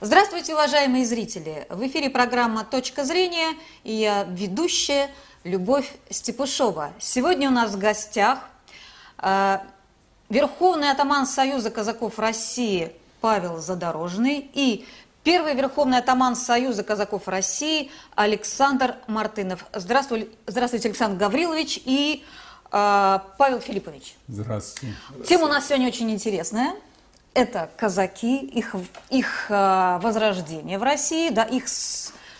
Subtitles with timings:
[0.00, 1.66] Здравствуйте, уважаемые зрители!
[1.70, 5.10] В эфире программа «Точка зрения» и я ведущая
[5.42, 6.92] Любовь Степушова.
[7.00, 8.38] Сегодня у нас в гостях
[9.18, 9.58] э,
[10.28, 14.86] Верховный атаман Союза казаков России Павел Задорожный и
[15.24, 19.64] первый Верховный атаман Союза казаков России Александр Мартынов.
[19.72, 22.24] Здравствуй, здравствуйте, Александр Гаврилович и
[22.70, 24.14] э, Павел Филиппович.
[24.28, 24.94] Здравствуйте.
[25.26, 26.76] Тема у нас сегодня очень интересная–
[27.38, 28.74] это казаки, их,
[29.10, 31.64] их э, возрождение в России, да, их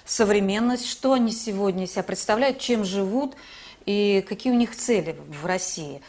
[0.05, 3.37] современность, что они сегодня себя представляют, чем живут
[3.87, 6.03] и какие у них цели в России.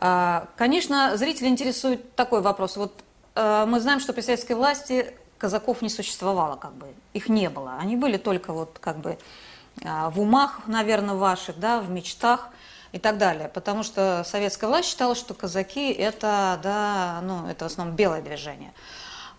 [0.00, 2.76] Э, конечно, зрители интересует такой вопрос.
[2.76, 2.92] Вот
[3.34, 7.78] э, мы знаем, что при советской власти казаков не существовало, как бы, их не было.
[7.80, 9.16] Они были только вот как бы
[9.80, 12.50] э, в умах, наверное, ваших, да, в мечтах
[12.92, 13.48] и так далее.
[13.48, 18.72] Потому что советская власть считала, что казаки это, да, ну, это в основном белое движение.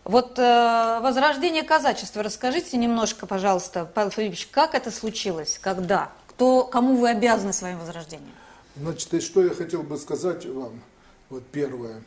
[0.04, 6.96] Вот э, возрождение казачества, расскажите немножко, пожалуйста, Павел Филиппович, как это случилось, когда, кто, кому
[6.96, 8.34] вы обязаны своим возрождением?
[8.76, 10.82] Значит, и что я хотел бы сказать вам,
[11.30, 12.02] вот первое,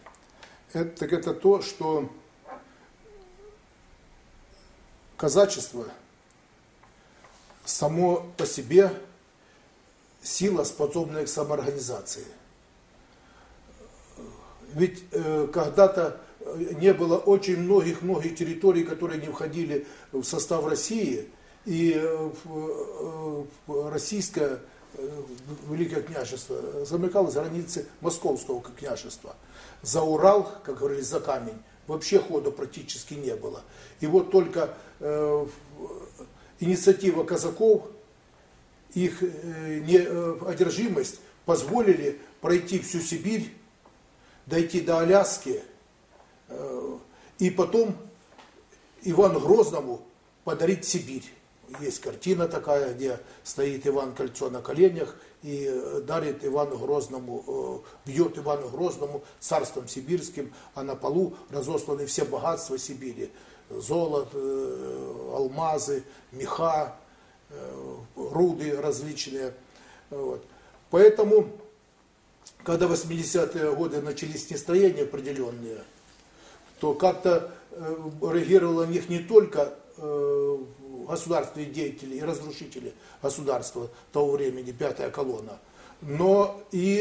[0.72, 2.08] это, так это то, что
[5.16, 5.84] казачество
[7.64, 8.90] само по себе
[10.22, 12.24] сила, способная к самоорганизации.
[14.74, 16.20] Ведь э, когда-то
[16.56, 21.28] не было очень многих-многих территорий, которые не входили в состав России,
[21.64, 23.44] и э, э,
[23.90, 24.60] российское
[24.94, 25.22] э,
[25.68, 29.36] Великое княжество замыкалось границы Московского княжества.
[29.82, 33.62] За Урал, как говорили, за камень, вообще хода практически не было.
[34.00, 35.46] И вот только э,
[36.60, 37.82] инициатива казаков–
[38.94, 43.52] их э, неодержимость позволили пройти всю Сибирь,
[44.46, 45.62] дойти до Аляски,
[46.48, 46.98] э,
[47.38, 47.96] и потом
[49.02, 50.02] Ивану Грозному
[50.44, 51.24] подарить Сибирь.
[51.80, 58.36] Есть картина такая, где стоит Иван Кольцо на коленях и э, дарит Ивану Грозному, бьет
[58.38, 63.30] Ивану Грозному царством сибирским, а на полу разосланы все богатства Сибири.
[63.70, 64.36] Золото,
[65.34, 67.01] алмазы, меха, Э,
[68.16, 69.54] руды различные.
[70.10, 70.44] Вот.
[70.90, 71.50] Поэтому,
[72.64, 75.82] когда 80-е годы начались нестроения определенные,
[76.80, 80.58] то как-то э, реагировало на них не только э,
[81.08, 82.92] государственные деятели и разрушители
[83.22, 85.58] государства того времени, пятая колонна,
[86.00, 87.00] но и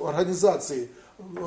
[0.00, 0.90] организации,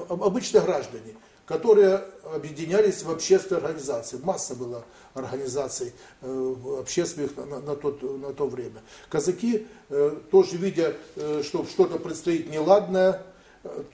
[0.09, 1.15] обычные граждане,
[1.45, 2.03] которые
[2.33, 4.17] объединялись в общественные организации.
[4.23, 8.81] Масса была организаций э, общественных на, на, тот, на то время.
[9.09, 13.21] Казаки, э, тоже видя, э, что что-то предстоит неладное,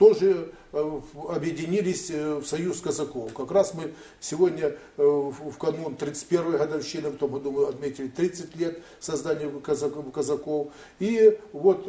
[0.00, 0.50] тоже
[1.28, 3.32] объединились в союз казаков.
[3.32, 8.82] Как раз мы сегодня в канун 31-й годовщины, в том году мы отметили 30 лет
[8.98, 10.72] создания казаков.
[10.98, 11.84] И вот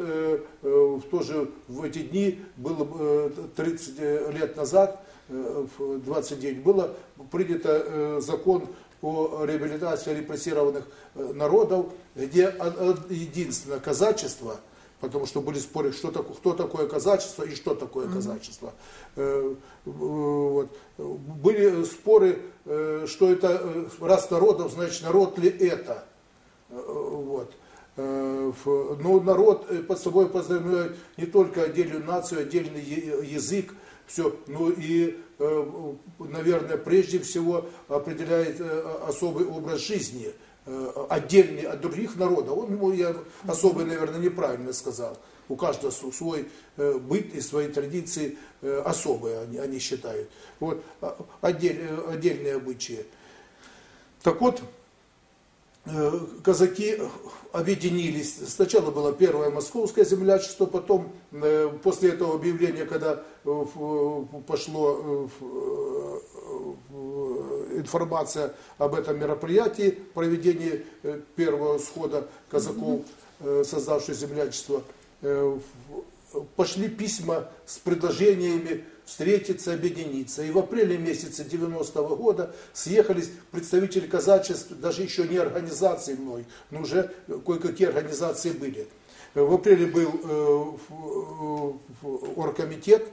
[1.10, 3.98] тоже в эти дни, было 30
[4.32, 6.94] лет назад, в 29 было
[7.32, 8.68] принято закон
[9.02, 12.54] о реабилитации репрессированных э, народов, где
[13.10, 14.60] единственное казачество,
[15.00, 18.72] потому что были споры, что такое, кто такое казачество и что такое казачество.
[19.16, 19.56] Mm-hmm.
[19.84, 20.70] Вот.
[20.96, 26.04] Были споры, что это раз народов, значит народ ли это.
[26.68, 27.52] Вот.
[27.96, 33.74] Но народ под собой подразумевает не только отдельную нацию, отдельный язык,
[34.12, 40.34] все, ну и, э, наверное, прежде всего определяет э, особый образ жизни,
[40.66, 42.58] э, отдельный от других народов.
[42.58, 45.16] Он, ну, я особый, наверное, неправильно сказал.
[45.48, 46.46] У каждого свой
[46.76, 48.38] быт и свои традиции
[48.84, 50.30] особые, они, они считают.
[50.60, 53.04] Вот, а, отдель, отдельные обычаи.
[54.22, 54.81] Так вот, Э,
[56.44, 56.98] казаки
[57.52, 58.36] объединились.
[58.48, 63.64] Сначала было первое московское землячество, потом э, после этого объявления, когда э,
[64.46, 65.28] пошло
[67.74, 70.84] информация об этом мероприятии, проведении
[71.36, 73.00] первого схода казаков,
[73.40, 74.82] создавших землячество,
[76.54, 80.42] пошли письма с предложениями встретиться, объединиться.
[80.42, 86.80] И в апреле месяце 90-го года съехались представители казачеств, даже еще не организации мной, но
[86.80, 87.12] уже
[87.44, 88.88] кое-какие организации были.
[89.34, 92.06] В апреле был э,
[92.36, 93.06] оргкомитет,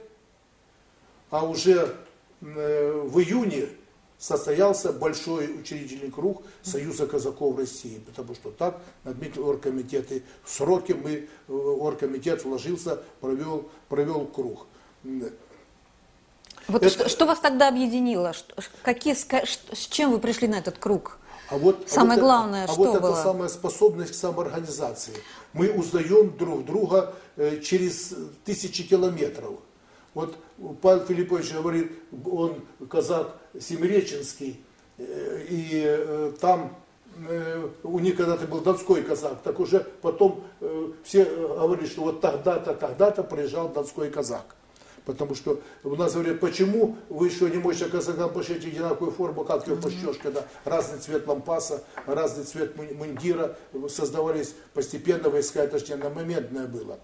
[1.28, 1.94] а уже
[2.40, 3.68] э, в июне
[4.16, 10.12] состоялся большой учредительный круг Союза казаков России, потому что так отметил оргкомитет.
[10.12, 11.10] И в сроки мы,
[11.46, 14.66] э, оргкомитет вложился, провел, провел круг.
[16.68, 16.90] Вот это...
[16.90, 18.32] что, что вас тогда объединило?
[18.82, 21.18] Какие, с чем вы пришли на этот круг?
[21.50, 23.10] А вот, Самое а вот главное, это, что а вот было?
[23.10, 25.14] это самая способность к самоорганизации.
[25.52, 28.14] Мы узнаем друг друга э, через
[28.44, 29.58] тысячи километров.
[30.14, 30.36] Вот
[30.80, 31.92] Павел Филиппович говорит,
[32.24, 34.64] он казак Семиреченский,
[34.98, 36.76] э, и э, там
[37.82, 40.44] у них когда-то был донской казак, так уже потом
[41.02, 44.54] все говорили, что вот тогда-то, тогда-то приезжал донской казак.
[45.10, 49.66] Потому что у нас говорят, почему вы еще не можете казакам пошить одинаковую форму, как
[49.66, 53.56] ее пошьешь, когда разный цвет лампаса, разный цвет мундира
[53.88, 57.00] создавались постепенно войска, же не моментное было.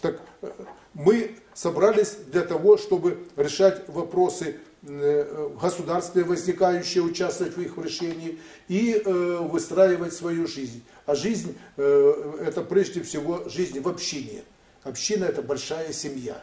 [0.00, 0.50] Так э,
[0.94, 8.94] мы собрались для того, чтобы решать вопросы э, государственные, возникающие, участвовать в их решении и
[8.94, 10.82] э, выстраивать свою жизнь.
[11.04, 14.42] А жизнь это прежде всего жизнь в общине.
[14.84, 16.42] Община это большая семья.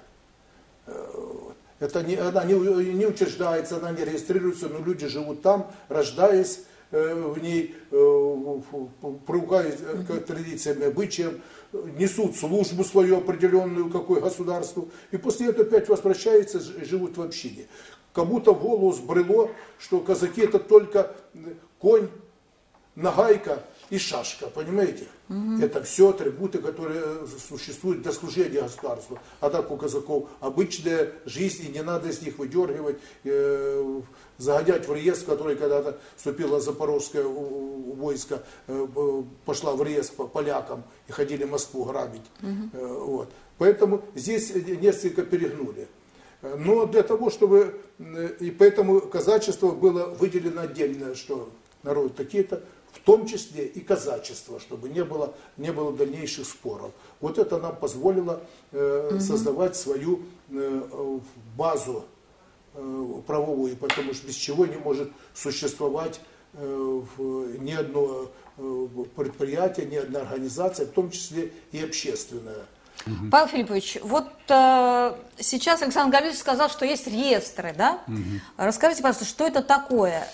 [1.80, 7.14] Это не, она не, не утверждается, она не регистрируется, но люди живут там, рождаясь э,
[7.14, 8.62] в ней, э,
[9.26, 11.42] привыкают к традициям и обычаям,
[11.72, 17.68] несут службу свою определенную, какой государству, и после этого опять возвращаются и живут в общине.
[18.14, 21.16] Кому-то в голову сбрело, что казаки это только
[21.80, 22.10] конь,
[22.96, 25.08] нагайка и шашка, понимаете?
[25.30, 25.62] Угу.
[25.62, 29.20] Это все атрибуты, которые существуют для служения государству.
[29.40, 34.02] А так у казаков обычная жизнь, и не надо из них выдергивать, э,
[34.38, 38.88] загонять в реестр, который когда-то вступило запорожское войско, э,
[39.46, 42.26] пошла в реестр по полякам и ходили Москву грабить.
[42.42, 42.70] Угу.
[42.74, 43.30] Э, вот.
[43.58, 45.88] Поэтому здесь несколько перегнули.
[46.42, 47.80] Но для того, чтобы...
[48.00, 51.50] Э, и поэтому казачество было выделено отдельно, что
[51.84, 52.64] народ такие-то,
[53.02, 56.92] в том числе и казачество, чтобы не было, не было дальнейших споров.
[57.22, 58.42] Вот это нам позволило
[58.72, 59.20] э, угу.
[59.20, 61.20] создавать свою э,
[61.56, 62.06] базу
[62.74, 66.20] э, правовую, потому что без чего не может существовать
[66.54, 67.02] э,
[67.60, 72.66] ни одно э, предприятие, ни одна организация, в том числе и общественная.
[73.06, 73.30] Угу.
[73.32, 78.02] Павел Филиппович, вот э, сейчас Александр Гаврилович сказал, что есть реестры, да?
[78.08, 78.18] Угу.
[78.58, 80.28] Расскажите, пожалуйста, что это такое?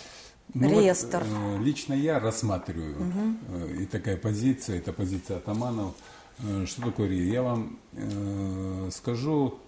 [0.56, 1.24] Ну, реестр.
[1.24, 3.66] Вот, э, лично я рассматриваю, угу.
[3.78, 5.94] и такая позиция, это позиция атаманов.
[6.40, 7.34] Э, что такое реестр?
[7.34, 9.60] Я вам э, скажу,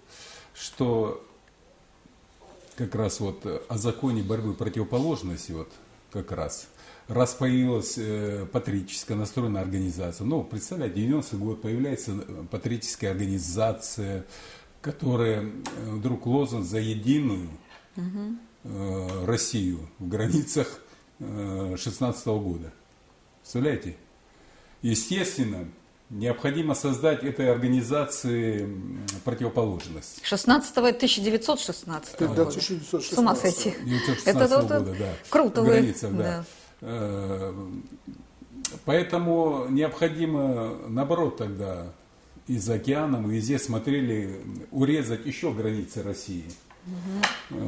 [0.54, 1.22] что
[2.76, 5.70] как раз вот о законе борьбы противоположности, вот
[6.10, 6.68] как раз,
[7.06, 12.12] раз появилась э, патриотическая настроенная организация, ну, представляете, 90 год появляется
[12.50, 14.24] патриотическая организация,
[14.80, 15.50] которая
[15.84, 17.50] вдруг лозунг за единую,
[17.94, 18.38] угу
[19.24, 20.80] Россию в границах
[21.20, 22.72] 16 э, года.
[23.40, 23.96] Представляете?
[24.82, 25.68] Естественно,
[26.10, 28.68] необходимо создать этой организации
[29.24, 30.20] противоположность.
[30.22, 32.42] 16 1916 года.
[32.42, 33.14] 1916.
[33.14, 33.70] С ума сойти.
[33.80, 35.14] 1916 Это года, вот, да.
[35.28, 36.18] Круто в границах, вы.
[36.18, 36.24] Да.
[36.24, 36.44] да.
[36.80, 37.54] Э,
[38.84, 41.92] поэтому необходимо, наоборот, тогда
[42.46, 46.44] из океана мы везде смотрели урезать еще границы России.
[47.50, 47.58] Угу.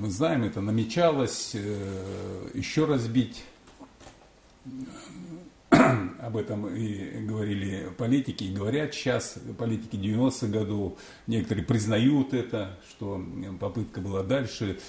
[0.00, 3.44] Мы знаем, это намечалось, э, еще разбить.
[5.70, 10.98] Об этом и говорили политики, и говорят сейчас политики 90-х годов.
[11.26, 13.24] Некоторые признают это, что
[13.60, 14.80] попытка была дальше.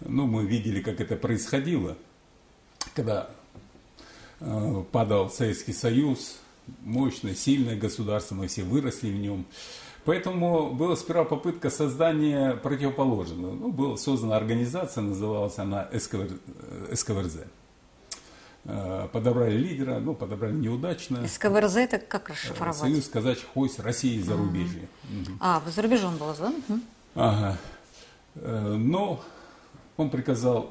[0.00, 1.96] Ну, мы видели, как это происходило,
[2.94, 3.30] когда
[4.40, 6.38] э, падал Советский Союз,
[6.82, 9.46] мощное, сильное государство, мы все выросли в нем.
[10.04, 13.52] Поэтому была сперва попытка создания противоположного.
[13.52, 16.38] Ну, была создана организация, называлась она СКВР,
[16.94, 17.38] СКВРЗ.
[18.64, 21.26] Э, подобрали лидера, ну, подобрали неудачно.
[21.26, 22.76] СКВРЗ это как расшифровать?
[22.76, 24.88] Союз казачьих войск России и зарубежья.
[25.04, 25.32] Угу.
[25.40, 26.48] А, вы за рубежом был, да?
[26.48, 26.80] Угу.
[27.14, 27.58] Ага.
[28.36, 29.22] Э, но
[29.96, 30.70] он приказал,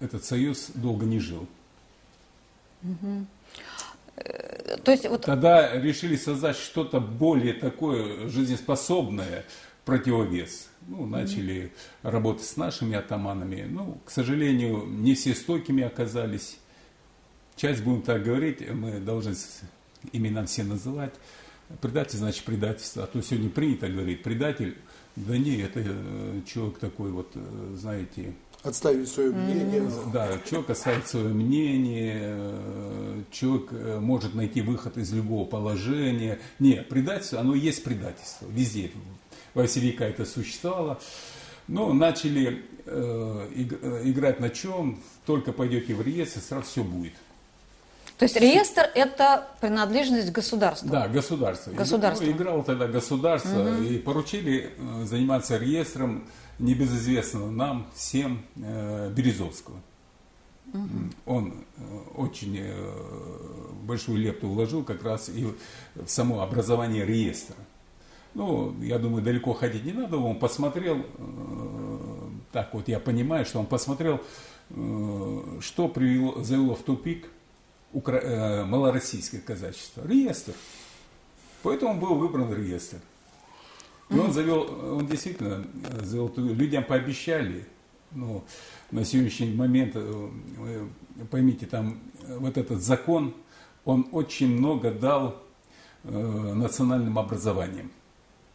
[0.00, 1.46] этот союз долго не жил.
[2.82, 3.26] Угу.
[4.84, 5.22] То есть, вот...
[5.22, 9.44] Тогда решили создать что-то более такое жизнеспособное,
[9.84, 10.68] противовес.
[10.88, 11.54] Ну, начали
[12.02, 12.10] mm-hmm.
[12.10, 13.66] работать с нашими атаманами.
[13.68, 16.58] Ну, к сожалению, не все стойкими оказались.
[17.56, 19.34] Часть, будем так говорить, мы должны
[20.12, 21.14] имена все называть.
[21.80, 23.04] Предатель значит предательство.
[23.04, 24.76] А то сегодня принято говорить предатель.
[25.16, 29.90] Да не, это э, человек такой вот, э, знаете, отставить свое мнение.
[30.12, 36.38] Да, человек оставит свое мнение, человек э, может найти выход из любого положения.
[36.58, 38.90] Не, предательство, оно есть предательство, везде.
[39.54, 41.00] Во все века это существовало.
[41.68, 47.12] Но начали э, э играть на чем, только пойдете в реестр, сразу все будет.
[48.18, 50.90] То есть реестр– это принадлежность государства?
[50.90, 51.70] Да, государство.
[51.70, 52.22] Государство.
[52.26, 53.82] Ну, играло тогда государство, угу.
[53.82, 56.26] и поручили э, заниматься реестром
[56.60, 59.76] небезызвестного нам всем э, Березовского.
[60.72, 60.98] Угу.
[61.26, 62.92] Он э, очень э,
[63.82, 65.46] большую лепту вложил как раз и
[65.94, 67.56] в само образование реестра.
[68.34, 70.16] Ну, я думаю, далеко ходить не надо.
[70.18, 71.04] Он посмотрел,
[72.52, 74.20] так вот я понимаю, что он посмотрел,
[74.68, 77.28] что привело, завело в тупик
[77.92, 78.64] укра...
[78.66, 80.06] малороссийское казачество.
[80.06, 80.52] Реестр.
[81.64, 82.98] Поэтому был выбран реестр.
[84.10, 84.62] И он завел,
[84.96, 85.64] он действительно
[86.02, 87.64] завел, людям пообещали,
[88.12, 88.44] ну,
[88.90, 90.88] на сегодняшний момент, вы
[91.30, 93.34] поймите, там вот этот закон,
[93.84, 95.42] он очень много дал
[96.04, 97.90] э, национальным образованиям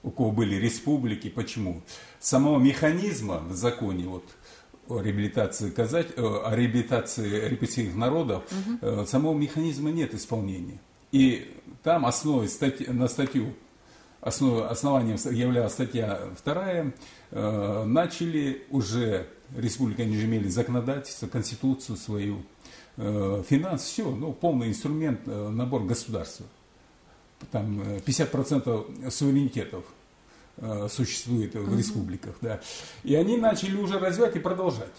[0.05, 1.29] у кого были республики.
[1.29, 1.81] Почему?
[2.19, 4.23] Самого механизма в законе вот,
[4.87, 9.05] о реабилитации, казать, э, о реабилитации репрессивных народов, угу.
[9.05, 10.79] самого механизма нет исполнения.
[11.11, 13.55] И там основой статьи, на статью,
[14.25, 16.65] основ, основанием являлась статья 2,
[17.31, 22.43] э, начали уже, республика они же имели законодательство, конституцию свою,
[22.97, 26.45] финанс, все, ну, полный инструмент, набор государства
[27.51, 29.83] там 50% суверенитетов
[30.57, 31.75] Э, существует в угу.
[31.75, 32.61] республиках, да.
[33.03, 34.93] И они начали уже развивать и продолжать.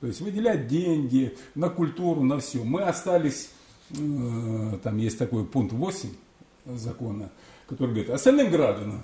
[0.00, 2.62] То есть выделять деньги на культуру, на все.
[2.64, 3.48] Мы остались,
[3.90, 6.10] э, там есть такой пункт 8
[6.66, 7.30] закона,
[7.70, 9.02] который говорит, остальным гражданам.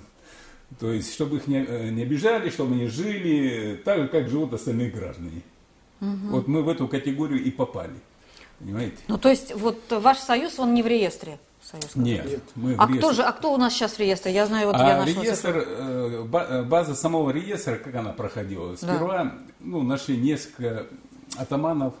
[0.79, 4.53] То есть, чтобы их не, э, не обижали, чтобы они жили так же, как живут
[4.53, 5.41] остальные граждане.
[6.01, 6.27] Угу.
[6.29, 7.95] Вот мы в эту категорию и попали.
[8.59, 8.97] Понимаете?
[9.07, 11.39] Ну, то есть, вот ваш союз, он не в реестре?
[11.63, 14.33] Союз Нет, Нет, мы а кто же, а кто у нас сейчас в реестре?
[14.33, 15.23] Я знаю, вот а я нашла.
[15.23, 18.75] Реестр, э, база самого реестра, как она проходила?
[18.75, 19.37] Сперва, да.
[19.59, 20.87] ну, нашли несколько
[21.37, 21.93] атаманов,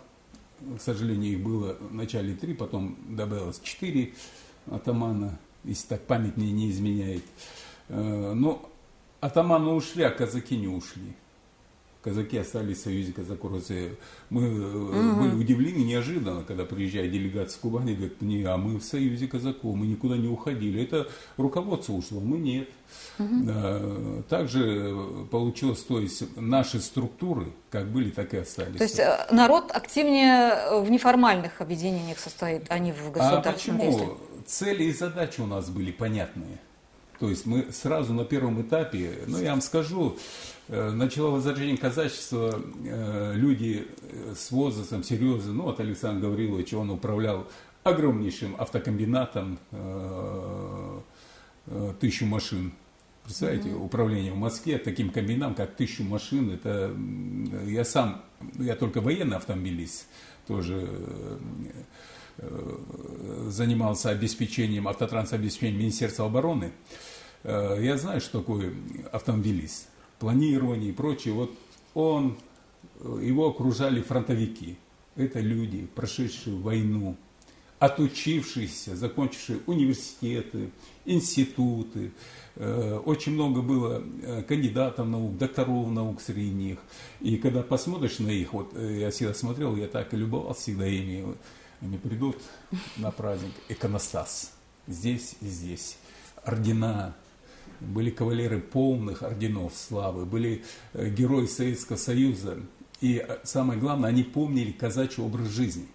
[0.77, 4.13] к сожалению, их было в начале три, потом добавилось четыре
[4.69, 7.23] атамана, если так память мне не изменяет.
[7.89, 8.69] Э, но
[9.19, 11.15] атаманы ушли, а казаки не ушли
[12.07, 13.51] казаки остались в Союзе казаков
[14.29, 15.21] Мы угу.
[15.21, 19.87] были удивлены неожиданно, когда приезжает делегация Кубани, говорит, не, а мы в Союзе казаков, мы
[19.87, 20.81] никуда не уходили.
[20.81, 22.69] Это руководство ушло, мы нет.
[23.19, 24.23] Угу.
[24.29, 24.95] Также
[25.31, 28.77] получилось, то есть наши структуры как были, так и остались.
[28.77, 34.17] То есть э, народ активнее в неформальных объединениях состоит, а не в государственном а почему?
[34.47, 36.57] Цели и задачи у нас были понятные.
[37.19, 40.17] То есть мы сразу на первом этапе, ну я вам скажу,
[40.69, 46.89] Э, начало возрождение казачества э, люди э, с возрастом серьезно, ну вот Александр Гаврилович, он
[46.89, 47.47] управлял
[47.83, 49.59] огромнейшим автокомбинатом,
[52.01, 52.73] тысячу машин.
[53.23, 53.85] Представляете, mm-hmm.
[53.85, 56.93] управление в Москве таким комбинатом, как тысячу машин, это
[57.65, 58.21] я сам,
[58.59, 60.07] я только военный автомобилист,
[60.47, 60.85] тоже
[63.47, 66.71] занимался обеспечением, автотрансобеспечением Министерства обороны.
[67.43, 68.73] Я знаю, что такое
[69.11, 69.87] автомобилист
[70.19, 71.51] планирование и прочее, вот
[71.93, 72.37] он,
[72.99, 74.77] его окружали фронтовики.
[75.15, 77.15] Это люди, прошедшие войну,
[77.79, 80.71] отучившиеся, закончившие университеты,
[81.05, 82.11] институты.
[82.55, 86.79] Э, очень много было э, кандидатов наук, докторов наук среди них.
[87.19, 90.87] И когда посмотришь на их, вот э, я всегда смотрел, я так и любовался всегда
[90.87, 91.35] ими.
[91.81, 92.37] Они придут
[92.97, 94.53] на праздник, иконостас.
[94.87, 95.97] Здесь и здесь.
[96.43, 97.15] Ордена,
[97.79, 102.59] были кавалеры полных орденов славы, были э, герои Советского Союза.
[103.01, 105.85] И э, самое главное, они помнили казачий образ жизни,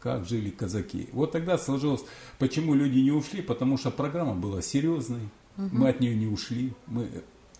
[0.00, 1.08] как жили казаки.
[1.12, 2.02] Вот тогда сложилось,
[2.38, 5.68] почему люди не ушли, потому что программа была серьезной, угу.
[5.72, 7.08] мы от нее не ушли, мы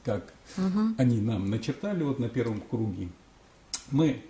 [0.05, 0.95] как угу.
[0.97, 3.09] они нам начертали вот на первом круге,
[3.91, 4.23] мы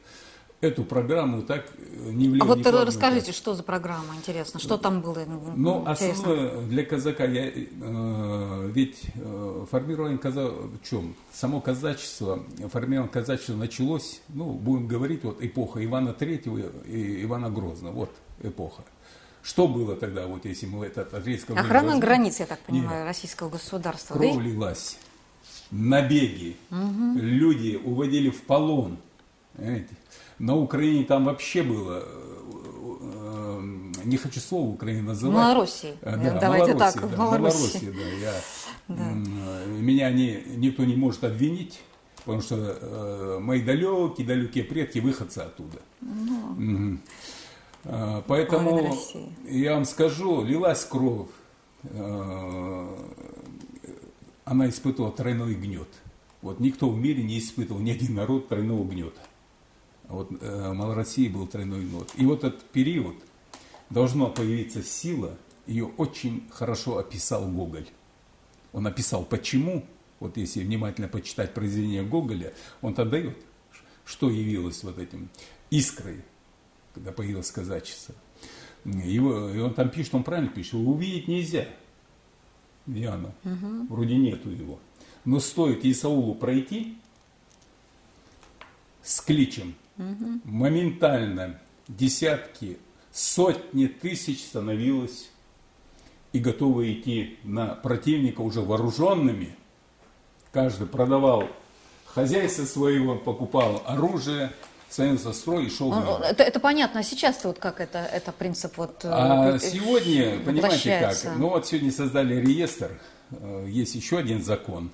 [0.61, 2.67] эту программу так э, не влияет.
[2.67, 5.25] А вот расскажите, что за программа, интересно, что там было
[5.57, 11.15] Ну, основное для казака, я, э, ведь э, формирование казака, в чем?
[11.33, 17.93] Само казачество, формирование казачества началось, ну, будем говорить, вот эпоха Ивана Третьего и Ивана Грозного,
[17.93, 18.11] вот
[18.43, 18.83] эпоха.
[19.43, 21.51] Что было тогда, вот если мы этот отрезок...
[21.51, 23.07] Охрана границ, я так понимаю, Нет.
[23.07, 24.13] российского государства.
[24.13, 24.43] Кровь да?
[24.43, 24.99] лилась,
[25.71, 27.15] набеги, угу.
[27.15, 28.99] люди уводили в полон,
[29.57, 29.97] понимаете?
[30.41, 33.61] На Украине там вообще было, э,
[34.05, 35.37] не хочу слово Украина называть.
[35.37, 35.95] Малороссии.
[36.01, 37.93] Э, да, Давайте Малороссия, так, да, Малороссия.
[37.93, 38.35] да, я,
[38.89, 39.13] да.
[39.67, 41.83] Меня не, никто не может обвинить,
[42.25, 45.81] потому что э, мои далекие, далекие предки выходцы оттуда.
[46.01, 46.99] Ну,
[47.85, 48.23] угу.
[48.27, 48.97] Поэтому
[49.47, 51.29] я вам скажу, лилась кровь,
[54.45, 55.89] она испытывала тройной гнет.
[56.41, 59.21] Вот никто в мире не испытывал, ни один народ тройного гнета.
[60.11, 62.13] Вот э, Малороссии был тройной год.
[62.17, 63.17] И вот этот период,
[63.91, 65.37] должна появиться сила,
[65.67, 67.87] ее очень хорошо описал Гоголь.
[68.73, 69.85] Он описал, почему,
[70.19, 73.37] вот если внимательно почитать произведение Гоголя, он тогда дает,
[74.05, 75.29] что явилось вот этим
[75.71, 76.23] искрой,
[76.95, 78.15] когда появилось казачество.
[78.85, 81.69] Его, и он там пишет, он правильно пишет, увидеть нельзя
[82.87, 83.87] Диану, угу.
[83.91, 84.79] вроде нету его.
[85.25, 86.97] Но стоит Исаулу пройти
[89.03, 90.41] с кличем, угу.
[90.45, 92.79] моментально десятки,
[93.13, 95.31] сотни тысяч становилось
[96.33, 99.55] и готовы идти на противника уже вооруженными.
[100.53, 101.49] Каждый продавал
[102.07, 104.53] хозяйство свое, он покупал оружие,
[104.89, 108.77] становился строй и шел на это, это понятно, а сейчас вот как это, это принцип
[108.77, 109.05] вот...
[109.05, 114.91] Э, а сегодня, понимаете как, ну вот сегодня создали реестр, э, есть еще один закон,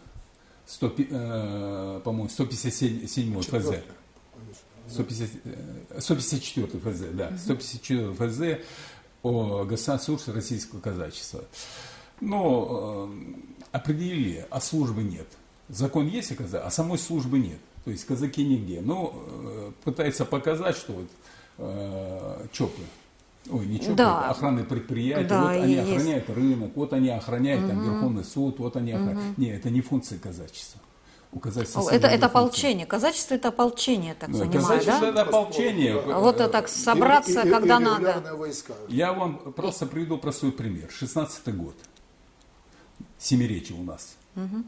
[0.66, 3.82] 100, э, по-моему, 157 ФЗ.
[4.90, 5.30] 150,
[5.98, 8.62] 154 ФЗ, да, 154 ФЗ
[9.22, 11.44] о государстве российского казачества.
[12.20, 15.26] Но э, определили, а службы нет.
[15.68, 17.58] Закон есть, а самой службы нет.
[17.84, 18.80] То есть казаки нигде.
[18.80, 21.08] Но э, пытается показать, что вот
[21.58, 22.82] э, ЧОПы,
[23.50, 24.30] ой, не ЧОПы, да.
[24.30, 25.90] охранные предприятия, да, вот они есть.
[25.90, 27.68] охраняют рынок, вот они охраняют угу.
[27.68, 29.32] там Верховный суд, вот они охраняют.
[29.32, 29.42] Угу.
[29.42, 30.80] Нет, это не функция казачества.
[31.32, 32.86] У казачества это, это ополчение.
[32.86, 35.08] Казачество это ополчение, так ну, понимаю, казачество да?
[35.08, 36.00] это ополчение.
[36.00, 38.36] Вот это так собраться, и, и, когда и, надо.
[38.36, 38.74] Войска.
[38.88, 40.90] Я вам просто приведу простой пример.
[40.90, 41.74] 16 год.
[43.18, 44.16] Семиречие у нас.
[44.36, 44.64] Угу.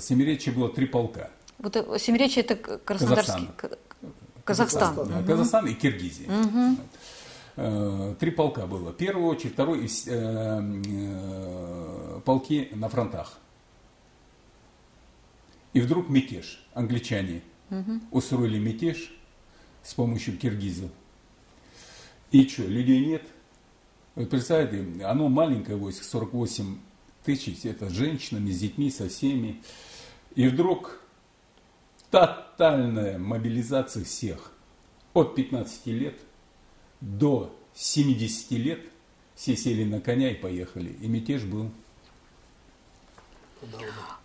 [0.00, 1.30] Семиречие было три полка.
[1.58, 3.48] Вот э, Семиречие это Краснодарский.
[3.56, 3.78] Казахстан.
[4.44, 5.26] Казахстан, да, угу.
[5.26, 6.28] Казахстан и Киргизия.
[6.28, 8.14] Угу.
[8.18, 8.92] Три полка было.
[8.92, 9.88] Первый очередь, второй
[12.24, 13.38] полки на фронтах.
[15.72, 16.64] И вдруг мятеж.
[16.74, 18.00] Англичане угу.
[18.10, 19.12] устроили мятеж
[19.82, 20.90] с помощью киргизов.
[22.30, 23.22] И что, людей нет?
[24.14, 26.78] Вы представляете, оно маленькое войско, 48
[27.24, 29.62] тысяч, это с женщинами, с детьми, со всеми.
[30.34, 31.00] И вдруг
[32.10, 34.52] тотальная мобилизация всех.
[35.14, 36.18] От 15 лет
[37.00, 38.80] до 70 лет
[39.34, 40.96] все сели на коня и поехали.
[41.00, 41.70] И мятеж был.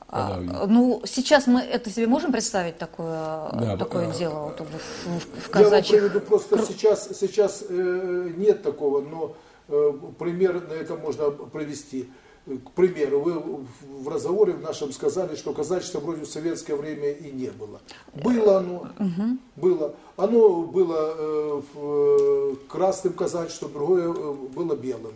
[0.09, 5.47] А, ну, сейчас мы это себе можем представить такое, да, такое а, дело вот, в,
[5.47, 6.01] в, казачьих...
[6.01, 9.35] Я вам просто сейчас, сейчас э, нет такого, но
[9.67, 12.09] э, пример на это можно провести.
[12.45, 13.65] К примеру, вы
[14.01, 17.81] в разговоре в нашем сказали, что казачество вроде в советское время и не было.
[18.13, 19.37] Было оно, угу.
[19.57, 19.95] было.
[20.15, 25.15] Оно было э, э, красным казачеством, другое э, было белым.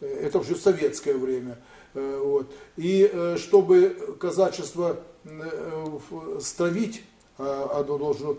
[0.00, 1.58] Э, это уже советское время.
[1.94, 2.46] Э, вот.
[2.76, 5.98] И э, чтобы казачество э,
[6.40, 7.02] стравить,
[7.38, 8.36] а, оно должно,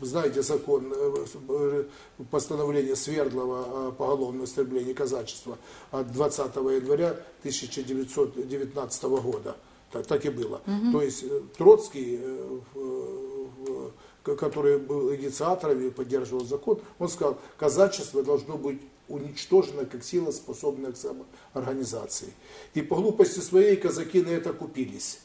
[0.00, 0.92] знаете, закон,
[2.32, 5.56] постановление Свердлова о поголовном истреблении казачества
[5.92, 9.56] от 20 января 1919 года.
[9.92, 10.60] Так, так и было.
[10.66, 10.92] Угу.
[10.92, 11.24] То есть
[11.56, 12.20] Троцкий,
[14.24, 20.92] который был инициатором и поддерживал закон, он сказал, казачество должно быть уничтожена как сила, способная
[20.92, 22.32] к самоорганизации.
[22.74, 25.20] И по глупости своей казаки на это купились.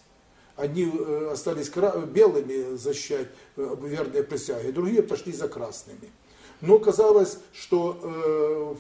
[0.56, 6.12] Одни э, остались белыми защищать э, верные присяги, другие пошли за красными.
[6.60, 8.78] Но казалось, что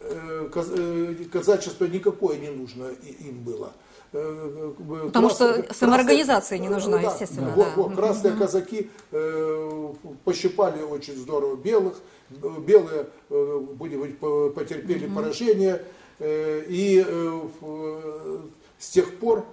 [0.00, 0.48] э,
[1.32, 3.72] казачество никакое не нужно им было.
[4.12, 5.34] Потому Крас...
[5.34, 7.52] что самоорганизация не нужна, да, естественно.
[7.54, 7.72] Да, да.
[7.76, 9.92] Вот, красные казаки э,
[10.24, 11.96] пощипали очень здорово белых,
[12.30, 15.14] белые э, быть, потерпели угу.
[15.14, 15.84] поражение,
[16.18, 17.40] э, и э,
[18.78, 19.44] с тех пор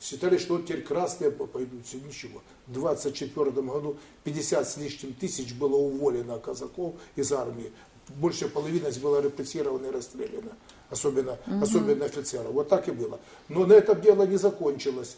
[0.00, 2.42] считали, что вот теперь красные пойдут, все ничего.
[2.66, 7.72] В 24 году 50 с лишним тысяч было уволено казаков из армии.
[8.08, 10.52] Больше половины было репрессировано и расстреляно,
[10.90, 11.62] особенно, угу.
[11.62, 12.52] особенно офицеров.
[12.52, 13.18] Вот так и было.
[13.48, 15.16] Но на этом дело не закончилось,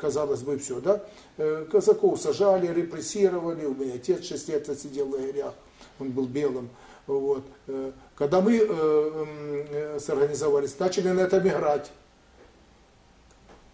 [0.00, 0.80] казалось бы, все.
[0.80, 1.02] Да?
[1.70, 5.54] Казаков сажали, репрессировали, у меня отец 6 лет сидел в лагерях
[5.98, 6.70] он был белым.
[7.06, 7.44] Вот.
[7.66, 11.90] Э, когда мы э, э, сорганизовались, начали на этом играть.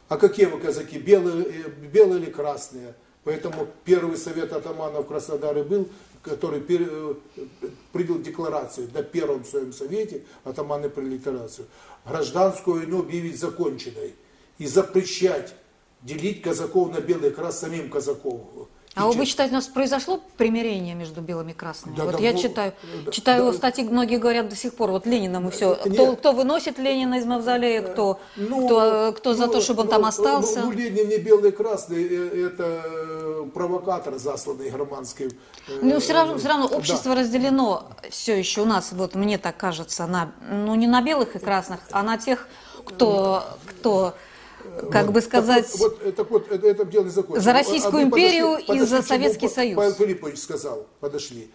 [0.09, 2.95] А какие вы казаки, белые, э, белые или красные?
[3.25, 5.89] Поэтому первый совет атаманов в Краснодаре был,
[6.23, 7.15] который э,
[7.93, 8.91] принял декларацию.
[8.93, 11.67] На первом своем совете, атаманы приняли декларацию,
[12.05, 14.15] гражданскую войну объявить законченной
[14.59, 15.55] и запрещать
[16.03, 18.43] делить казаков на белые и красные самим казаков
[18.95, 21.97] А вы считаете, у нас произошло примирение между белыми и красными?
[21.97, 22.73] Да, вот да, я ну, читаю,
[23.05, 23.53] да, читаю да.
[23.53, 25.95] статьи, многие говорят до сих пор, вот Ленина мы все, Нет.
[25.95, 29.91] кто, кто выносит Ленина из мавзолея, кто, кто, кто за ну, то, чтобы он ну,
[29.93, 30.61] там ну, остался.
[30.61, 35.31] Ну, Ленин не белый, красный, э, это э, провокатор, засланный германским.
[35.69, 36.77] э, Ну, все равно, все равно да.
[36.77, 41.35] общество разделено все еще у нас, вот мне так кажется, на, ну не на белых
[41.35, 42.47] и красных, а на тех,
[42.85, 44.15] кто, кто
[44.91, 47.41] как бы сказать, Так вот, вот, так вот, это, это дело закончено.
[47.43, 49.77] За Российскую вы империю подошли- и за подошли, к чему Советский Па- Союз.
[49.77, 51.51] Павел Филиппович сказал, подошли.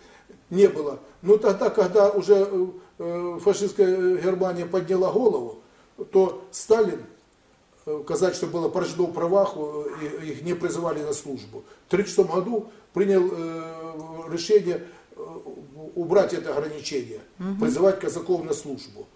[0.49, 0.99] Не было.
[1.21, 2.65] Ну тогда, когда уже э,
[2.99, 5.59] э, фашистская Германия подняла голову,
[6.11, 7.01] то Сталин,
[7.85, 9.55] э, сказать, что было поражено в правах,
[10.01, 11.63] и- их не призывали на службу.
[11.87, 13.29] В 1936 году принял
[14.31, 14.83] решение
[15.95, 17.19] убрать это ограничение,
[17.59, 19.07] призывать казаков на службу.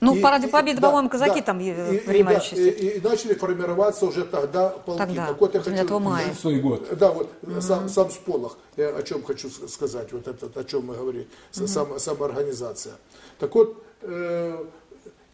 [0.00, 1.46] Ну, в И- параде и- Победы, да, по-моему, казаки да.
[1.46, 1.62] там, э,
[1.96, 2.70] И- и, да, участие.
[2.72, 4.98] И, и начали формироваться уже тогда полки.
[4.98, 6.34] Тогда, Так вот я 9 хочу- мая.
[6.62, 6.96] Год.
[6.98, 10.94] Да, вот сам, сам Сполох, я о чем хочу сказать, вот этот, о чем мы
[10.94, 12.94] говорим, с- сам, самоорганизация.
[13.38, 14.64] Так вот, э,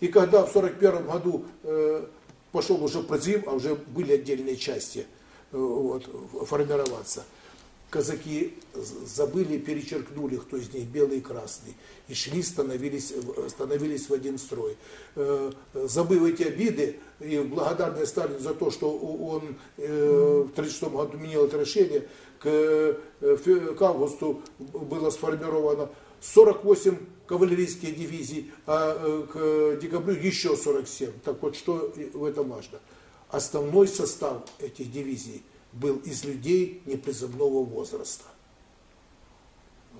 [0.00, 2.04] и когда в 1941 году э,
[2.52, 5.06] пошел уже призыв, а уже были отдельные части
[5.52, 6.04] э, вот,
[6.48, 7.22] формироваться,
[7.92, 11.76] казаки забыли, перечеркнули, кто из них белый и красный,
[12.08, 13.12] и шли, становились,
[13.48, 14.76] становились в один строй.
[15.14, 21.18] Э, Забыв эти обиды, и благодарный Сталин за то, что он э, в 1936 году
[21.18, 22.08] менял это решение,
[22.40, 22.96] к, э,
[23.78, 25.90] к августу было сформировано
[26.22, 31.10] 48 кавалерийских дивизий, а к декабрю еще 47.
[31.24, 32.78] Так вот, что в этом важно?
[33.28, 38.24] Основной состав этих дивизий был из людей непризывного возраста.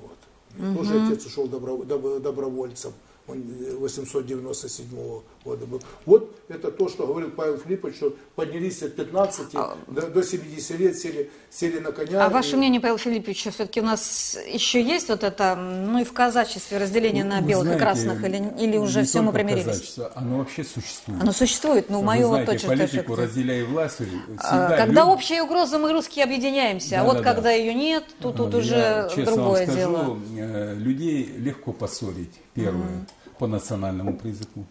[0.01, 0.19] Вот.
[0.57, 2.93] У меня Тоже отец ушел добро- добро- добровольцем.
[3.27, 5.83] Он э, 897 года был.
[6.07, 9.53] Вот это то, что говорил Павел Филиппович, что поднялись от 15
[9.89, 12.25] до, до 70 лет, сели, сели на коня.
[12.25, 16.05] А ваше и- мнение, Павел Филиппович, все-таки у нас еще есть вот это, ну и
[16.05, 19.33] в казачестве разделение на Вы белых знаете, и красных, или, или уже не все мы
[19.33, 19.65] примирились?
[19.67, 21.23] казачество, оно вообще существует.
[21.23, 23.99] Оно существует, но мое вот точно политику точно- разделяй власть
[24.39, 27.35] А, Когда люб- общая угроза, мы русские объединяемся, а Да, вот да, да.
[27.35, 30.19] когда ее нет, то тут Я уже честно другое вам скажу, дело.
[30.39, 33.05] э, людей легко поссорить, первое,
[33.39, 34.65] по национальному признаку.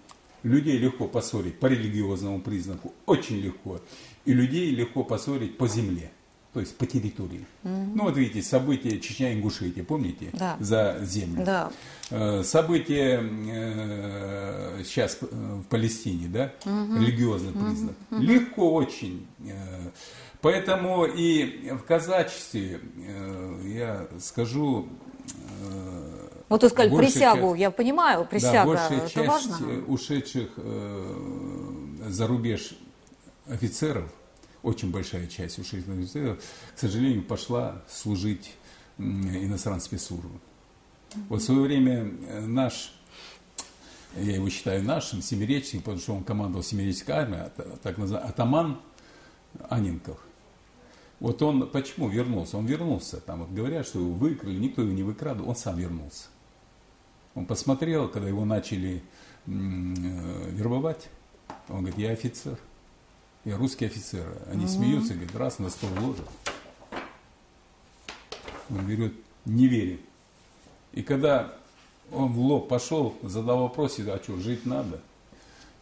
[0.43, 3.79] Людей легко поссорить по религиозному признаку, очень легко.
[4.25, 6.11] И людей легко поссорить по земле,
[6.53, 7.45] то есть по территории.
[7.63, 10.29] Ну вот видите, события Чечня-Ингушетия, помните?
[10.33, 10.57] Да.
[10.59, 11.45] За землю.
[11.45, 11.71] Да.
[12.09, 17.95] Э, События э, сейчас э, в Палестине, да, религиозный признак.
[18.11, 19.25] Легко очень.
[20.41, 22.81] Поэтому и в казачестве,
[23.63, 24.87] я скажу,
[26.51, 29.57] Вот вы сказали большая присягу, часть- я понимаю, да, присяга, большая это часть важно.
[29.69, 32.73] э, ушедших э, за рубеж
[33.47, 34.09] офицеров,
[34.63, 36.43] очень большая часть ушедших офицеров,
[36.75, 38.53] к сожалению, пошла служить
[38.97, 40.29] м, иностранной спецслужбы.
[41.29, 42.93] Вот в свое время э, наш,
[44.17, 48.79] я его считаю нашим, Семиречный, потому что он командовал Семиречской армией, а так называемый атаман
[49.69, 50.19] Анинков.
[51.19, 52.57] Вот он почему вернулся?
[52.57, 53.21] Он вернулся.
[53.21, 56.25] Там вот говорят, что его выкрали, никто его не выкрадывал, он сам вернулся.
[57.35, 59.03] Он посмотрел, когда его начали
[59.45, 61.09] э, вербовать,
[61.69, 62.57] он говорит, я офицер,
[63.45, 64.25] я русский офицер.
[64.51, 66.27] Они смеются, говорят, раз на стол ложат.
[68.69, 69.13] Он говорит,
[69.45, 69.99] не верим.
[70.93, 71.53] И когда
[72.11, 75.01] он в лоб пошел, задал вопрос, а что, жить надо?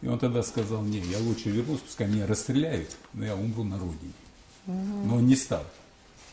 [0.02, 3.78] И он тогда сказал, не, я лучше вернусь, пускай меня расстреляют, но я умру на
[3.78, 4.12] родине.
[4.66, 5.64] Но он не стал.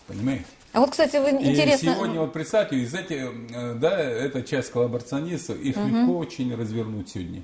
[0.07, 0.45] Понимаете?
[0.73, 1.95] А вот, кстати, вы И интересно...
[1.95, 7.43] сегодня, вот представьте, из этих, э, да, эта часть коллаборационистов, их легко очень развернуть сегодня.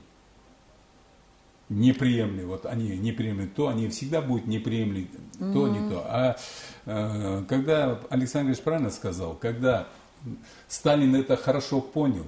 [1.69, 5.07] Неприемли, вот они неприемли то, они всегда будут неприемли
[5.39, 6.05] то, не то.
[6.07, 6.37] А
[6.85, 9.87] э, когда Александр Ильич правильно сказал, когда
[10.67, 12.27] Сталин это хорошо понял,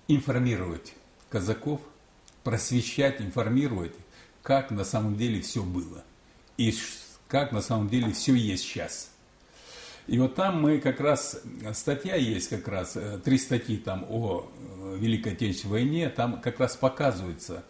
[0.08, 0.93] информировать
[1.30, 1.82] казаков,
[2.43, 3.93] просвещать, информировать,
[4.41, 6.04] как на самом деле все было
[6.58, 6.74] и
[7.28, 9.12] как на самом деле все есть сейчас.
[10.10, 11.39] И вот там мы как раз,
[11.74, 14.50] статья есть как раз, э, три статьи там о
[14.82, 17.63] э, Великой Отечественной войне, там как раз показывается,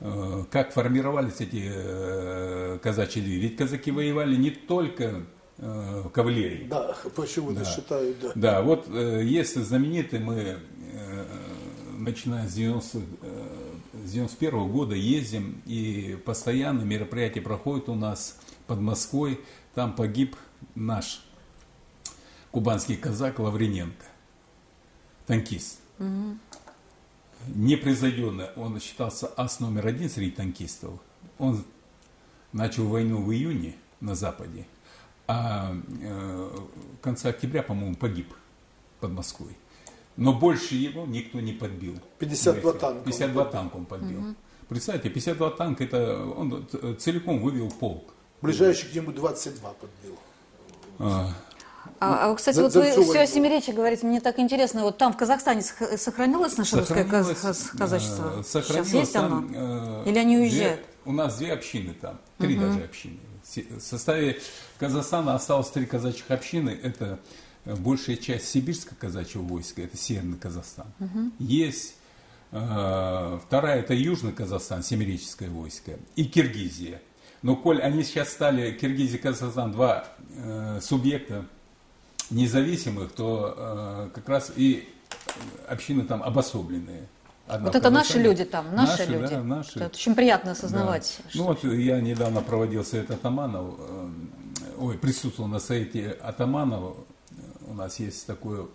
[0.00, 3.40] э, как формировались эти казачьи двери.
[3.40, 5.22] Ведь казаки воевали не только
[5.56, 6.66] в кавалерии.
[6.68, 7.64] Да, почему-то да.
[7.64, 8.32] считают, да.
[8.34, 10.58] Да, вот если знаменитый мы,
[11.98, 12.98] начиная с 90
[14.04, 19.40] с 91 года ездим, и постоянно мероприятия проходят у нас под Москвой.
[19.74, 20.36] Там погиб
[20.74, 21.25] наш
[22.56, 24.06] кубанский казак Лаврененко,
[25.26, 25.78] танкист.
[25.98, 26.38] Угу.
[27.48, 30.98] Непревзойденный, он считался ас номер один среди танкистов.
[31.36, 31.62] Он
[32.54, 34.66] начал войну в июне на Западе,
[35.26, 36.50] а э,
[36.98, 38.32] в конце октября, по-моему, погиб
[39.00, 39.54] под Москвой.
[40.16, 42.00] Но больше его никто не подбил.
[42.20, 43.04] 52 танка.
[43.04, 44.20] 52 танка он подбил.
[44.20, 44.34] Угу.
[44.70, 46.66] Представьте, 52 танка, это он
[46.98, 48.14] целиком вывел полк.
[48.40, 50.18] Ближайший к нему 22 подбил.
[50.98, 51.34] А,
[52.00, 55.16] а, а кстати, вот вы все о Семиречье говорите, мне так интересно, вот там в
[55.16, 58.40] Казахстане сохранилось наше русское каз казачество?
[58.40, 60.02] Э, Сейчас есть там, оно?
[60.04, 60.80] Э, Или они уезжают?
[60.80, 62.66] Две, у нас две общины там, три угу.
[62.66, 63.18] даже общины.
[63.54, 64.40] В составе
[64.78, 66.78] Казахстана осталось три казачьих общины.
[66.82, 67.18] Это
[67.64, 70.86] э, большая часть сибирского казачьего войска, это Северный Казахстан.
[71.00, 71.32] Угу.
[71.38, 71.94] Есть
[72.50, 75.92] э, вторая, это Южный Казахстан, Семиреческое войско.
[76.16, 77.00] И Киргизия.
[77.42, 80.04] Но коль они сейчас стали, Киргизия и Казахстан, два
[80.36, 81.46] э, субъекта
[82.30, 84.88] независимых, то э, как раз и
[85.68, 87.08] общины там обособленные.
[87.46, 89.34] Одна вот это наши люди там, наши, наши люди.
[89.34, 89.78] Да, наши.
[89.78, 91.20] Это очень приятно осознавать.
[91.24, 91.30] Да.
[91.34, 94.10] Ну вот я недавно проводил совет атаманов, э,
[94.78, 96.96] ой, присутствовал на совете атаманов,
[97.68, 98.66] у нас есть такое Э,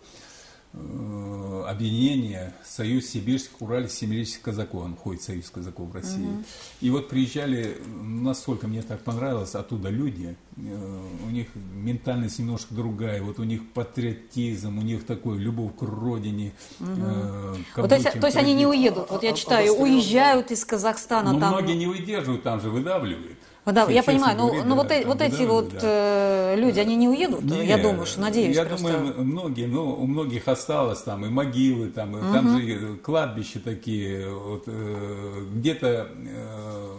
[0.74, 6.26] объединение Союз сибирских, уральских, казаков, он входит в Союз казаков в России.
[6.26, 6.44] Угу.
[6.82, 13.22] И вот приезжали, настолько мне так понравилось, оттуда люди, э, у них ментальность немножко другая,
[13.22, 16.54] вот у них патриотизм, у них такой любовь к родине.
[16.80, 16.90] Угу.
[16.98, 21.34] Э, вот, то, есть, то есть они не уедут, вот я читаю, уезжают из Казахстана.
[21.34, 21.54] Но там...
[21.54, 23.38] многие не выдерживают, там же выдавливают.
[23.65, 25.80] Да, я понимаю, но, но вот, э, вот эти вот да.
[25.84, 28.56] э, люди, они не уедут, не, я думаю, что надеюсь.
[28.56, 28.91] Я просто.
[28.91, 32.34] думаю, многие, ну, у многих осталось там и могилы, там, угу.
[32.34, 36.97] там же кладбища такие, вот, э, где-то, э,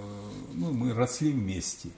[0.55, 1.89] ну, мы росли вместе.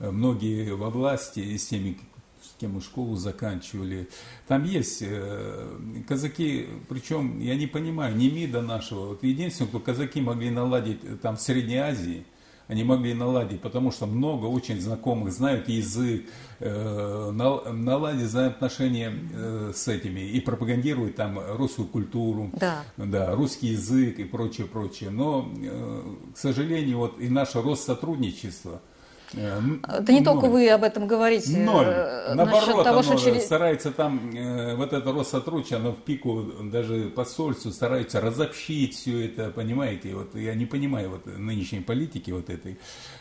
[0.00, 1.96] Многие во власти и с теми,
[2.42, 4.08] с кем мы школу заканчивали.
[4.48, 9.10] Там есть э, казаки, причем, я не понимаю, не МИДа нашего.
[9.10, 12.26] Вот единственное, кто казаки могли наладить э, там в Средней Азии–
[12.68, 16.26] они могли наладить, потому что много очень знакомых знают язык,
[16.60, 22.82] э, наладить взаимоотношения э, с этими и пропагандируют там русскую культуру, да.
[22.96, 25.10] Да, русский язык и прочее, прочее.
[25.10, 26.02] Но, э,
[26.34, 28.80] к сожалению, вот и наше Россотрудничество–
[29.34, 31.56] Э, это не только вы об этом говорите.
[31.58, 31.86] Ноль.
[31.86, 33.44] Э, Наоборот, того, оно через...
[33.44, 39.50] старается там, э, вот это Россотрудничество, оно в пику даже посольству старается разобщить все это,
[39.50, 40.14] понимаете?
[40.14, 42.78] Вот я не понимаю вот нынешней политики вот этой.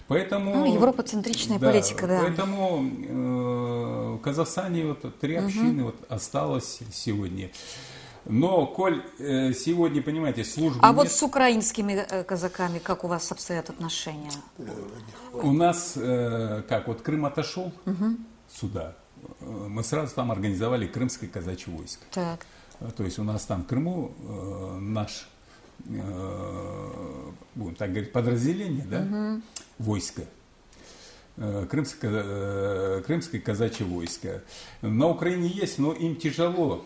[0.07, 0.55] Поэтому...
[0.55, 2.21] Ну, европоцентричная да, политика, да.
[2.23, 5.91] Поэтому э, в Казахстане вот три общины угу.
[5.91, 7.49] вот осталось сегодня.
[8.25, 10.79] Но, коль э, сегодня, понимаете, служба...
[10.81, 10.95] А нет...
[10.95, 14.31] вот с украинскими э, казаками как у вас обстоят отношения?
[15.31, 18.17] У нас, э, как, вот Крым отошел угу.
[18.51, 18.95] сюда,
[19.39, 22.03] мы сразу там организовали Крымское казачье войско.
[22.11, 22.45] Так.
[22.97, 24.11] То есть у нас там в Крыму
[24.79, 25.29] наш,
[25.85, 29.41] будем так говорить, подразделение, да, угу.
[29.77, 30.23] войско.
[31.35, 34.41] Крымское, Крымское казачье войско.
[34.81, 36.85] На Украине есть, но им тяжело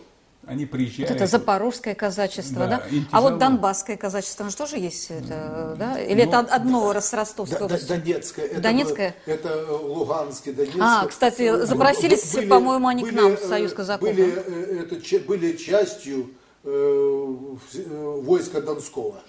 [0.50, 1.10] они приезжают.
[1.12, 2.78] Вот это запорожское казачество, да?
[2.78, 2.84] да?
[3.12, 6.00] А вот донбасское казачество, оно же тоже есть, это, да?
[6.00, 7.88] Или ну, это одно с Ростовской области?
[7.88, 8.46] Донецкое.
[8.46, 9.16] Это, Донецкое?
[9.28, 10.84] Это Луганское, Донецкое.
[10.84, 14.10] А, кстати, запросились, по-моему, они были, к нам в Союз казаков.
[14.10, 16.32] Были, э, это, были частью
[16.64, 17.36] э,
[17.76, 19.22] э, войска Донского.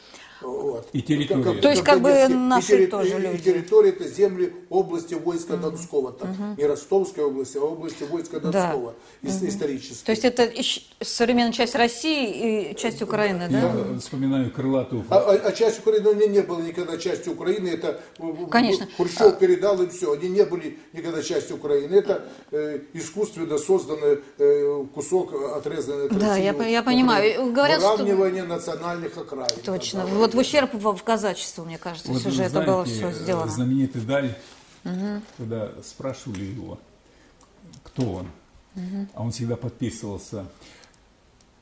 [0.42, 0.88] Вот.
[0.92, 1.60] И территория.
[1.60, 3.42] То есть как бы наши и терри- тоже и- и люди.
[3.42, 6.12] территория это земли области войска Донского.
[6.12, 8.50] там, Не Ростовской области, а области войска Да.
[8.50, 8.94] Донского.
[9.22, 10.04] ис- Исторически.
[10.04, 10.50] То есть это
[11.02, 13.58] современная часть России и часть Украины, да?
[13.58, 17.68] Я вспоминаю крылатую А, а- а часть Украины меня не было никогда частью Украины.
[17.68, 18.00] Это
[18.50, 18.86] Конечно.
[18.96, 20.12] Хрущев передал им все.
[20.12, 21.94] Они не были никогда частью Украины.
[21.96, 27.52] Это э, искусственно созданный э, кусок отрезанный от Да, я я понимаю.
[27.52, 27.96] Говорят, что-
[28.46, 29.50] национальных окраин.
[29.64, 30.00] Точно.
[30.00, 33.50] Да, Вот в ущерб в, казачеству, мне кажется, Вот же это было знаете, все сделано.
[33.50, 34.34] Знаменитый Даль,
[35.36, 36.78] когда спрашивали его,
[37.82, 38.26] кто он,
[39.14, 40.46] а он всегда подписывался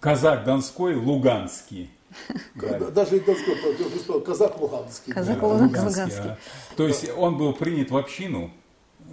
[0.00, 1.90] казак Донской, Луганский.
[2.54, 5.12] Да, Даже и Донской, казак Луганский.
[5.12, 5.81] Казак Да, Луганский.
[5.81, 6.38] Луганский, а.
[6.76, 8.50] То есть он был принят в общину,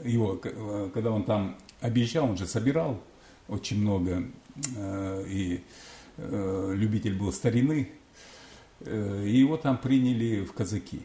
[0.03, 2.99] его, э, когда он там объезжал, он же собирал
[3.47, 4.23] очень много,
[4.75, 5.63] э, и
[6.17, 8.04] э, любитель был старины, э,
[8.81, 11.01] и его там приняли в казаки.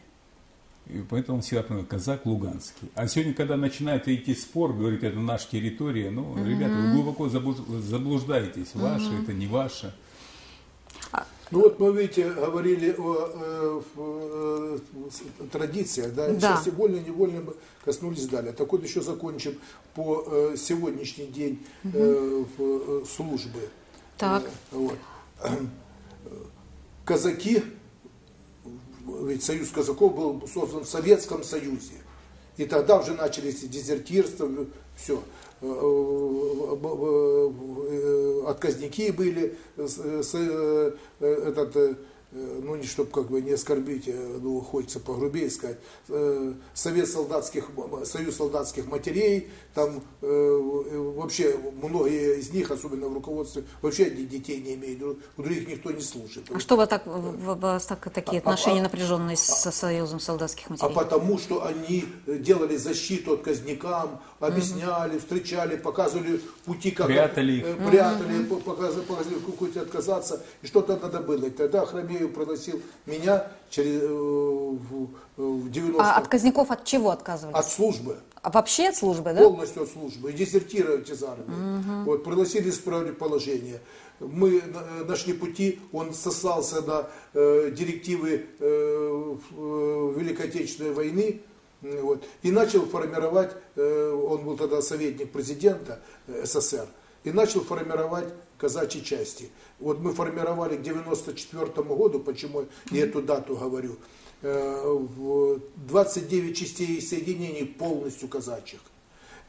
[0.87, 2.89] И поэтому он всегда понял, казак Луганский.
[2.95, 7.63] А сегодня, когда начинает идти спор, говорит, это наша территория, ну, ребята, вы глубоко заблуж-
[7.81, 9.93] заблуждаетесь, ваше, это не ваше.
[11.51, 14.77] Ну вот мы, видите, говорили о э, э,
[15.51, 16.39] традициях, да, Да.
[16.39, 17.53] сейчас и вольно-невольно мы
[17.83, 18.53] коснулись далее.
[18.53, 19.55] Так вот еще закончим
[19.93, 23.69] по э, сегодняшний день э, в, э, службы.
[24.17, 24.43] Так.
[24.71, 24.97] Э, вот.
[27.05, 27.63] Казаки,
[29.23, 31.93] ведь Союз казаков был создан в Советском Союзе.
[32.57, 34.49] И тогда уже начались дезертирства,
[34.95, 35.21] все.
[38.47, 41.95] Отказники были, с- с- э, этот, э,
[42.31, 45.77] ну не чтобы как бы не оскорбить, э, ну хочется погрубее сказать,
[46.09, 47.69] э, Совет солдатских,
[48.05, 54.23] Союз солдатских матерей, там э, э, вообще многие из них, особенно в руководстве, вообще д-
[54.23, 55.01] детей не имеют,
[55.37, 56.45] у других никто не служит.
[56.53, 60.67] А что вы так, вас так такие А- а- отношения а- напряженные со Союзом солдатских
[60.69, 60.93] А матерей?
[60.95, 67.65] потому что они делали защиту отказникам, объясняли, встречали, показывали пути, как Прятали их.
[67.65, 71.45] э, прятали, по- показывали, показывали, как хоть отказаться, и что-то надо было.
[71.45, 77.55] И тогда Хромеев пригласил меня через, э, в, в 90 А отказников от чего отказывались?
[77.57, 78.17] от службы.
[78.41, 79.39] А вообще от службы, да?
[79.43, 82.03] полностью от службы и дезертировать из армии.
[82.05, 83.79] Вот, пригласили исправить положение.
[84.19, 91.41] Мы на- нашли пути, он сослался на э, директивы э, э, Великой Отечественной войны,
[91.81, 96.87] вот, и начал формировать, э, он был тогда советник президента э, СССР,
[97.23, 99.49] и начал формировать казачьи части.
[99.79, 103.97] Вот мы формировали к 94 году, почему я эту дату говорю,
[104.41, 108.81] э, в 29 частей и соединений полностью казачьих.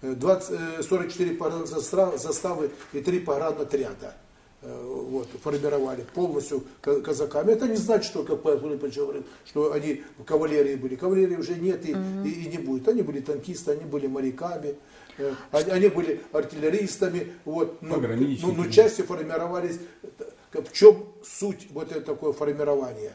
[0.01, 4.22] Э, 20, э, 44 погранзастра- заставы и 3 погранотряда э,
[4.63, 7.53] вот, формировали полностью ка- казаками.
[7.53, 10.95] Это не значит, что, как Павел говорил, что они в кавалерии были.
[10.95, 11.91] Кавалерии уже нет и,
[12.25, 12.87] и, и не будет.
[12.89, 14.77] Они были танкисты, они были моряками,
[15.19, 17.33] э, они, они были артиллеристами.
[17.45, 18.57] Вот, но, Пограничниками.
[18.57, 19.79] но, но части формировались.
[20.53, 23.13] э, В чем суть вот это такое формирование?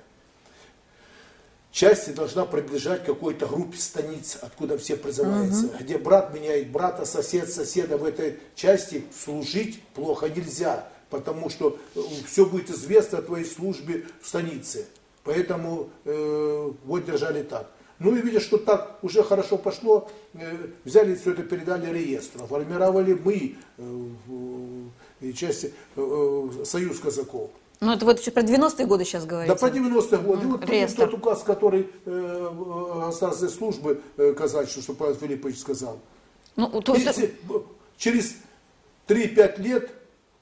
[1.72, 7.98] части должна принадлежать какой-то группе станиц, откуда все призываются, где брат меняет брата, сосед соседа
[7.98, 11.78] в этой части служить плохо нельзя, потому что
[12.26, 14.88] все будет известно о твоей службе в станице.
[15.24, 17.70] Поэтому э, вот держали так.
[18.00, 23.14] Ну и видя, что так уже хорошо пошло, э, взяли все это, передали реестру, формировали
[23.14, 24.08] мы э,
[25.22, 27.50] и части э, э, Союз казаков.
[27.80, 29.54] Ну, это вот еще про 90-е годы сейчас говорите.
[29.54, 30.48] Да, по 90-е годы.
[30.48, 31.06] Вот реестр.
[31.06, 36.00] тот указ, который э, э, государственной службы э, казачьей, что Павел Филиппович сказал.
[36.56, 37.60] Ну, то есть- Если, э,
[37.98, 38.36] через
[39.08, 39.92] 3-5 лет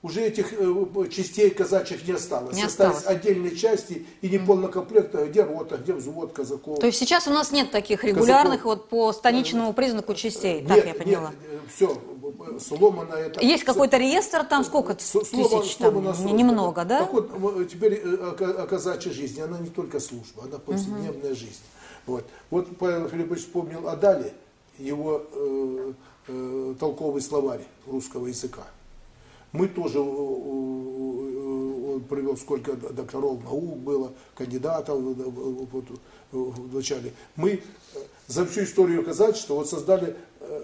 [0.06, 2.56] уже этих э, частей казачьих не осталось.
[2.56, 3.20] Не Остались осталось.
[3.20, 6.80] отдельные части и неполного комплекта, где рота, где взвод казаков.
[6.80, 10.86] То есть сейчас у нас нет таких регулярных вот по станичному признаку частей, так нет,
[10.86, 11.32] я поняла.
[11.32, 11.98] Нет, все,
[12.60, 13.44] сломано это.
[13.44, 15.76] Есть какой-то реестр, там сколько сломано- тысяч?
[15.78, 15.92] Там?
[15.94, 16.34] сломано Не-.
[16.34, 17.00] Немного, да?
[17.00, 21.34] Так вот, теперь э, о, ка- о казачьей жизни, она не только служба, она повседневная
[21.34, 21.64] жизнь.
[22.06, 22.24] Вот.
[22.52, 24.34] вот Павел Филиппович вспомнил о Дале,
[24.78, 25.94] его э,
[26.28, 28.62] э, толковый словарь русского языка.
[29.56, 35.24] Мы тоже, э, э, он привел, сколько докторов наук было, кандидатов э, э,
[35.72, 35.96] вот, э,
[36.32, 37.14] в начале.
[37.36, 37.60] Мы э,
[38.28, 40.64] за всю историю казачества вот создали э,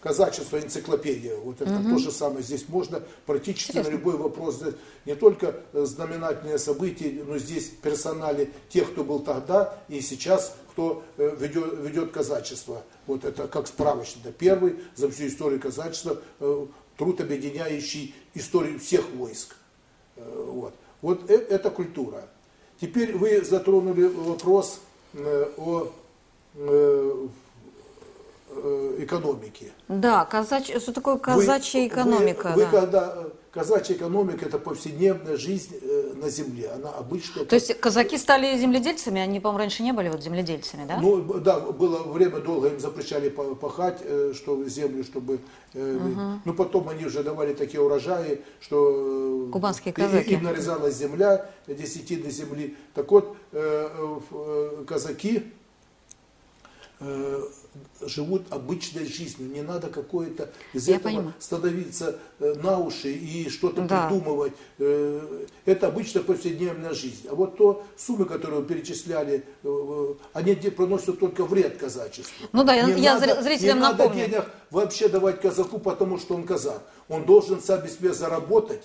[0.00, 1.36] казачество энциклопедия.
[1.36, 2.42] Вот это то же самое.
[2.42, 4.62] Здесь можно практически на любой вопрос
[5.04, 11.04] не только э, знаменательные события, но здесь персонали тех, кто был тогда и сейчас, кто
[11.18, 12.82] э, ведет, ведет казачество.
[13.06, 14.24] Вот это как справочник.
[14.24, 16.66] Это первый за всю историю казачества э,
[16.96, 19.56] труд, объединяющий историю всех войск.
[20.16, 22.24] Э, Вот, вот э- это культура.
[22.80, 24.80] Теперь вы затронули вопрос
[25.14, 25.90] э, о
[28.98, 29.72] экономике.
[29.88, 30.70] Да, казач...
[30.82, 32.52] что такое казачья Вы- экономика?
[32.54, 32.80] Вы, вы да.
[32.80, 37.44] когда э, казачья экономика это повседневная жизнь э, на земле, она обычная.
[37.44, 40.98] То есть казаки стали земледельцами, они, по-моему, раньше не были вот земледельцами, да?
[41.00, 45.38] Ну, да, было время долго им запрещали па- пахать, э, что землю, чтобы...
[45.74, 45.98] э,
[46.44, 49.48] Ну, потом они уже давали такие урожаи, что...
[49.52, 50.32] Кубанские казаки.
[50.32, 52.76] Им нарезалась земля, десятины земли.
[52.94, 53.36] Так вот,
[54.86, 55.52] казаки
[57.04, 57.42] э,
[58.06, 59.50] живут обычной жизнью.
[59.50, 61.34] Не надо какое-то из Я этого понимаю.
[61.38, 64.08] становиться э, на уши и что-то Да.
[64.08, 64.52] придумывать.
[64.78, 67.26] Э, Это обычная повседневная жизнь.
[67.30, 72.48] А вот то суммы, которые вы перечисляли, э, э, они приносят только вред казачеству.
[72.52, 74.26] Ну да, Не я надо- зри- зрителям не надо напомню.
[74.28, 76.82] денег вообще давать казаку, потому что он казак.
[77.08, 78.82] Он должен сам себе заработать.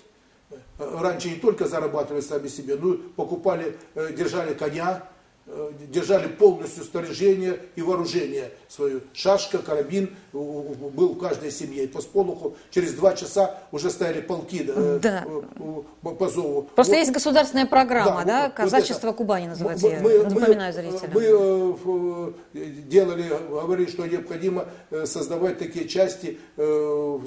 [0.79, 5.03] Э, Раньше не только зарабатывали сами себе, но покупали, э, держали коня,
[5.47, 9.01] держали полностью снаряжение и вооружение свое.
[9.13, 11.83] Шашка, карабин был в каждой семье.
[11.83, 15.25] И по сполоху через два часа уже стояли полки э, Да.
[15.27, 16.63] э, по- зову.
[16.75, 16.99] Просто Вот.
[16.99, 19.17] есть государственная программа, да, вот- вот казачество это.
[19.17, 21.11] Кубани называется, Мы- я напоминаю мы, зрителям.
[21.13, 24.65] Мы э, делали, говорили, что необходимо
[25.05, 26.37] создавать такие части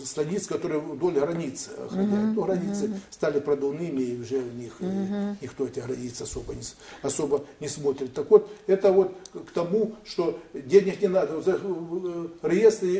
[0.04, 2.36] станиц, которые вдоль границы охраняют.
[2.36, 6.62] Но границы стали продувными, и уже в них э, никто эти границы особо не,
[7.02, 8.12] особо не смотрит.
[8.14, 11.36] Так вот, это вот к тому, что денег не надо.
[11.36, 12.28] Вот, э,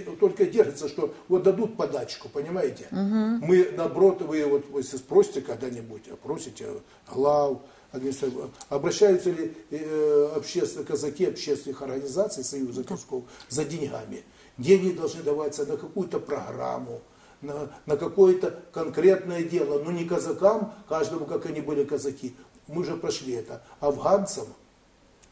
[0.00, 2.86] только держатся, что вот дадут подачку, понимаете?
[2.90, 6.66] Мы, наоборот, вы вот если спросите когда-нибудь, опросите
[7.12, 7.58] глав,
[7.92, 8.36] администрации,
[8.68, 14.22] обращаются ли э, общественные казаки общественных организаций Союза казаков за деньгами?
[14.58, 17.00] Деньги должны даваться на какую-то программу,
[17.40, 22.34] на, на какое-то конкретное дело, но не казакам, каждому, как они были казаки.
[22.66, 23.62] Мы же прошли это.
[23.80, 24.46] Афганцам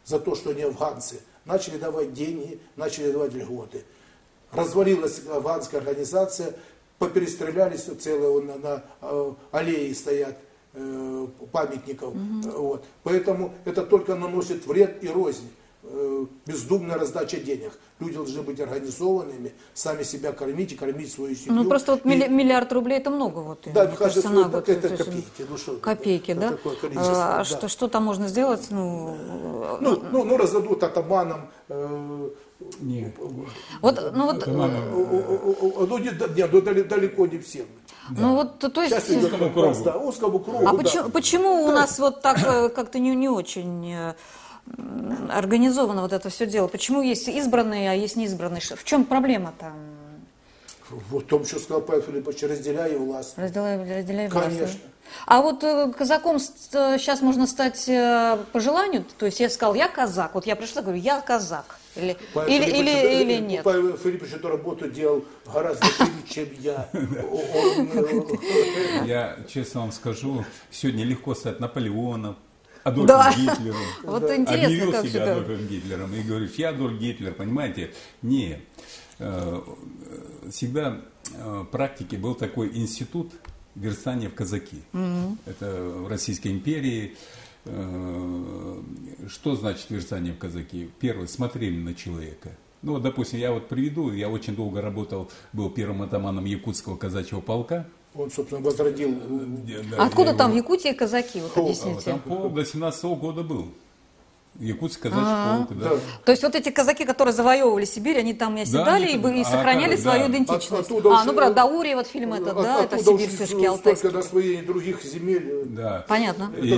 [0.09, 3.85] за то, что они афганцы, начали давать деньги, начали давать льготы.
[4.53, 6.55] Развалилась афганская организация,
[6.99, 10.37] поперестрелялись целые на, на, э, аллее стоят
[10.75, 12.15] э, памятников.
[12.15, 12.85] Э, Вот.
[13.03, 15.49] Поэтому это только наносит вред и рознь.
[15.85, 17.73] Э, бездумная раздача денег.
[18.01, 21.63] Люди должны быть организованными, сами себя кормить и кормить свою семью.
[21.63, 23.61] Ну просто вот И- милли- миллиард рублей это много вот.
[23.73, 24.69] Да, мне кажется, кажется, на это- год.
[24.69, 26.51] это копейки, ну что, Копейки, это да?
[26.51, 27.45] такое А да.
[27.45, 28.67] что, что там можно сделать?
[28.71, 29.17] Ну,
[29.81, 31.49] Ну, ну, ну, раздадут атаманам.
[31.69, 32.31] э,
[32.81, 33.15] Нет.
[33.83, 37.67] вот, ну вот, о- о- о, ну, не, да- не, ну, далеко не всем.
[38.11, 38.95] ну вот, то есть.
[39.07, 39.85] Сейчас Узкому кругу.
[39.85, 40.67] да, узкому кругу.
[40.67, 40.79] А да.
[40.79, 44.15] почему, почему у нас вот так э, как-то не, не очень э,
[45.31, 46.67] организовано вот это все дело?
[46.67, 48.61] Почему есть избранные, а есть неизбранные?
[48.61, 49.75] В чем проблема там?
[51.11, 53.35] В том, что сказал Павел Филиппович, разделяй власть.
[53.37, 54.69] Разделяй, разделяй власть, да?
[55.27, 59.05] А вот э, казаком сейчас можно стать э, по желанию?
[59.19, 60.35] То есть я сказал, я казак.
[60.35, 61.79] Вот я пришла, говорю, я казак.
[61.97, 63.65] Или, Павел или, Филиппович, или, это- или э, нет?
[63.65, 66.89] Павел Филиппович эту работу делал гораздо шире, чем я.
[66.93, 68.23] Э,
[69.07, 72.37] Я честно вам скажу, сегодня легко стать Наполеоном,
[72.85, 73.33] Адольфом Да.
[73.37, 73.77] Гитлером.
[74.05, 74.37] Вот Да.
[74.37, 75.33] интересно, Объявил как себя.
[75.33, 77.93] Адольфом Гитлером и говоришь, я Адольф Гитлер, понимаете?
[78.23, 78.61] Не.
[79.19, 79.61] Э,
[80.51, 81.01] Всегда
[81.35, 83.33] э, в практике был такой институт
[83.81, 84.83] верстания в казаки.
[85.47, 85.72] Это
[86.05, 87.16] в Российской империи.
[87.64, 88.83] Э,
[89.29, 90.91] Что значит верстание в казаки?
[91.01, 92.51] Первое, смотрели на человека.
[92.83, 97.41] Ну, вот, допустим, я вот приведу, я очень долго работал, был первым атаманом Якутского казачьего
[97.41, 97.87] полка.
[98.14, 99.20] Он, собственно, возродил.
[99.91, 101.41] Да, Откуда там в его- Якутии казаки?
[101.41, 102.03] Вот объясните.
[102.03, 103.68] Там полк до 17 года был.
[104.61, 105.89] Якутский казачий полк, да.
[105.91, 105.97] Да.
[106.25, 109.35] То есть вот эти казаки, которые завоевывали Сибирь, они там и оседали они и, там-
[109.35, 110.31] и а сохраняли как, свою да.
[110.33, 110.91] идентичность.
[110.91, 114.11] От- а, ну, брат, Даури, вот фильм этот, От- да, это Сибирь, столько Алтайский.
[114.11, 115.63] на освоение других земель.
[115.67, 116.05] Да.
[116.09, 116.51] Понятно.
[116.61, 116.77] И я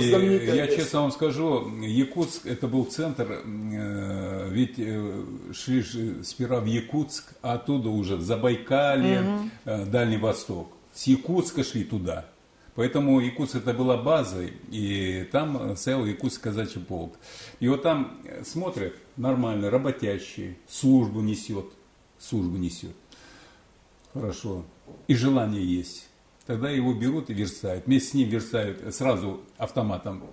[0.65, 0.75] место.
[0.75, 5.23] честно вам скажу, Якутск это был центр, э, ведь э,
[5.53, 9.23] шли же сперва в Якутск, а оттуда уже в Забайкалье,
[9.65, 10.67] э, Дальний Восток.
[10.93, 12.25] С Якутска шли туда.
[12.75, 17.15] Поэтому Якутск это была базой, и там э, стоял Якутский казачий полк.
[17.59, 21.65] И вот там э, смотрят, нормально, работящий, службу несет,
[22.17, 22.95] службу несет.
[24.13, 24.63] Хорошо.
[25.07, 26.07] И желание есть.
[26.45, 27.85] Тогда его берут и верстают.
[27.87, 30.23] Вместе с ним верстают сразу автоматом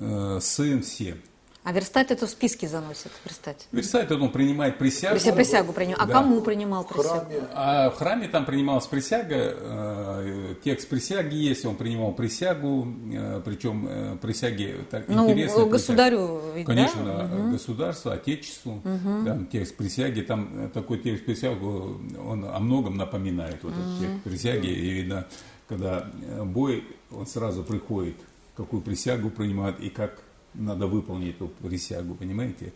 [0.00, 1.16] э, сын, все.
[1.64, 3.68] А верстать это в списки заносит, верстать.
[3.72, 5.18] Верстает, он принимает присягу.
[5.34, 6.02] Присягу принимал.
[6.02, 6.12] А Да.
[6.12, 7.20] кому принимал В присягу?
[7.20, 7.42] храме.
[7.54, 13.86] А в храме там принималась присяга, э, текст присяги есть, он принимал присягу, э, причем
[13.88, 15.68] э, присяги так, Ну, интересные.
[15.68, 16.74] государю, ведь, да?
[16.74, 23.62] Конечно, государству, отечеству, там текст присяги, там э, такой текст присяги, он о многом напоминает
[23.62, 25.26] вот этот текст присяги, и видно,
[25.68, 26.10] когда
[26.44, 28.16] бой, он сразу приходит,
[28.56, 30.22] какую присягу принимает и как
[30.54, 32.72] надо выполнить эту присягу, понимаете?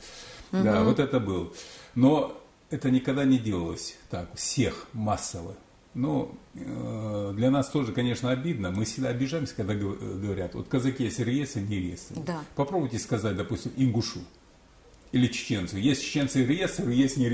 [0.52, 1.52] Да, вот это был.
[1.94, 2.36] Но
[2.70, 5.54] это никогда не делалось так, всех массово.
[5.99, 8.70] Но э, для нас тоже, конечно, обидно.
[8.70, 12.22] Мы всегда обижаемся, когда гов- говорят, вот казаки есть реестры, не реестры.
[12.24, 12.40] Да.
[12.55, 14.20] Попробуйте сказать, допустим, ингушу
[15.11, 15.76] или чеченцу.
[15.76, 17.28] Есть чеченцы реестры, есть не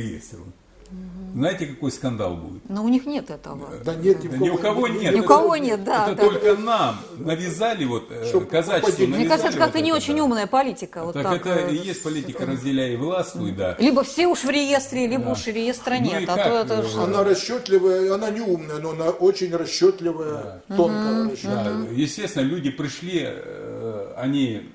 [1.35, 2.68] Знаете, какой скандал будет?
[2.68, 3.68] Но у них нет этого.
[3.85, 5.14] Да нет, Да ни у кого нет.
[5.16, 6.07] Ни у кого нет, да.
[6.09, 6.22] это да.
[6.22, 8.93] только нам навязали вот э, Чтоб казачеству.
[8.93, 9.16] поделить.
[9.16, 10.22] Мне кажется, это как-то вот не это, очень да.
[10.24, 11.05] умная политика.
[11.05, 13.74] Вот так, так, это э, и есть политика разделяй и властвуй, да.
[13.80, 15.32] Либо все уж в реестре, либо Да.
[15.32, 16.28] уж реестра Ну нет.
[16.28, 20.62] а как, то это э, ж- Она расчетливая, она не умная, но она очень расчетливая,
[20.68, 21.85] тонко расчетливая.
[21.85, 24.70] Да, естественно, люди пришли, э, они,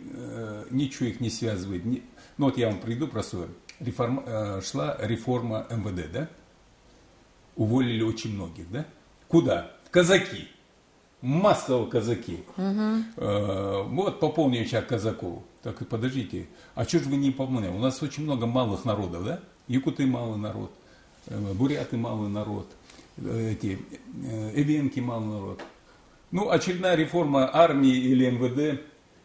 [0.71, 1.83] ничего их не связывает.
[1.85, 2.01] Ну
[2.45, 3.47] вот я вам приду простое.
[3.79, 6.29] Реформ, э, шла реформа МВД, да?
[7.55, 8.85] Уволили очень многих, да?
[9.27, 9.71] Куда?
[9.85, 10.47] В казаки.
[11.21, 12.43] Массово казаки.
[12.57, 15.43] Э, вот пополним сейчас казаков.
[15.63, 16.47] Так и подождите.
[16.75, 17.75] А что же вы не пополняете?
[17.75, 19.39] У нас очень много малых народов, да?
[19.67, 20.71] Якуты малый народ,
[21.27, 22.67] э, буряты малый народ,
[23.17, 23.79] э, эти
[24.55, 25.61] эвенки малый народ.
[26.31, 28.81] Ну, очередная реформа армии или МВД.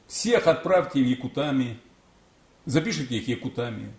[0.06, 1.78] Всех отправьте якутами.
[2.66, 3.92] Запишите их якутами.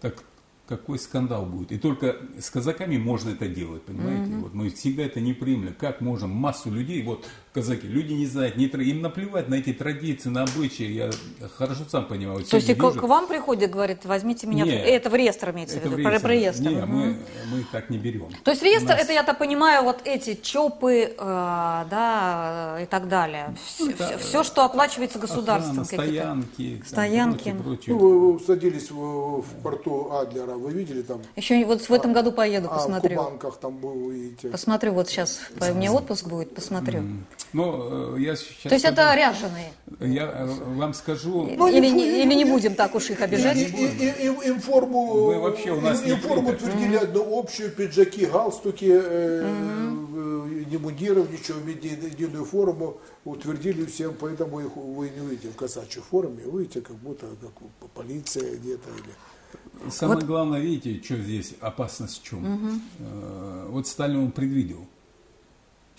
[0.00, 0.24] Так
[0.70, 1.72] какой скандал будет.
[1.72, 4.36] И только с казаками можно это делать, понимаете?
[4.36, 5.74] Вот мы всегда это не примем.
[5.74, 10.28] Как можем массу людей, вот казаки, люди не знают, не, им наплевать на эти традиции,
[10.28, 10.84] на обычаи.
[10.84, 11.10] Я
[11.56, 12.44] хорошо сам понимаю.
[12.44, 14.86] То есть к, вижу- к вам приходит, говорит, возьмите меня, в- Нет.
[14.86, 16.20] это в реестр имеется в это виду, в реестр.
[16.26, 16.62] про реестр.
[16.62, 16.90] Не, Мгм.
[16.96, 17.06] мы,
[17.52, 18.28] мы так не берем.
[18.44, 22.86] То есть реестр, нас- это я так понимаю, вот эти ЧОПы, э, да, э, и
[22.86, 23.54] так далее.
[23.66, 25.80] Все, это, что оплачивается государством.
[25.80, 26.46] Охрана, какие-то.
[26.46, 26.76] стоянки.
[26.78, 27.42] там, Стоянки.
[27.52, 27.96] прочее, прочее.
[27.96, 31.20] Ну, вы садились в, в порту Адлера, вы видели там?
[31.36, 33.16] Еще вот в этом году поеду, А, в посмотрю.
[33.16, 34.48] Кубанках там был, видите.
[34.48, 37.00] Посмотрю, вот сейчас у меня отпуск будет, посмотрю.
[37.02, 37.16] Ну,
[37.52, 39.72] э, я сейчас То есть это ряженые.
[40.00, 41.50] Я э, вам скажу...
[41.56, 43.56] Ну, или, не- не, или не будем так уж их И, обижать.
[43.56, 47.38] и- и- и- им форму, Вы вообще у нас им- не им форму утвердили одну
[47.38, 54.76] общую, пиджаки, галстуки, э, э, не мундиров, ничего, еди- единую форму утвердили всем, поэтому их
[54.76, 59.90] вы не увидите в казачьей форме, увидите, как будто как полиция где-то или...
[59.90, 62.80] Самое главное, видите, что здесь опасность в чем?
[63.00, 64.86] Э, Вот Сталин он предвидел.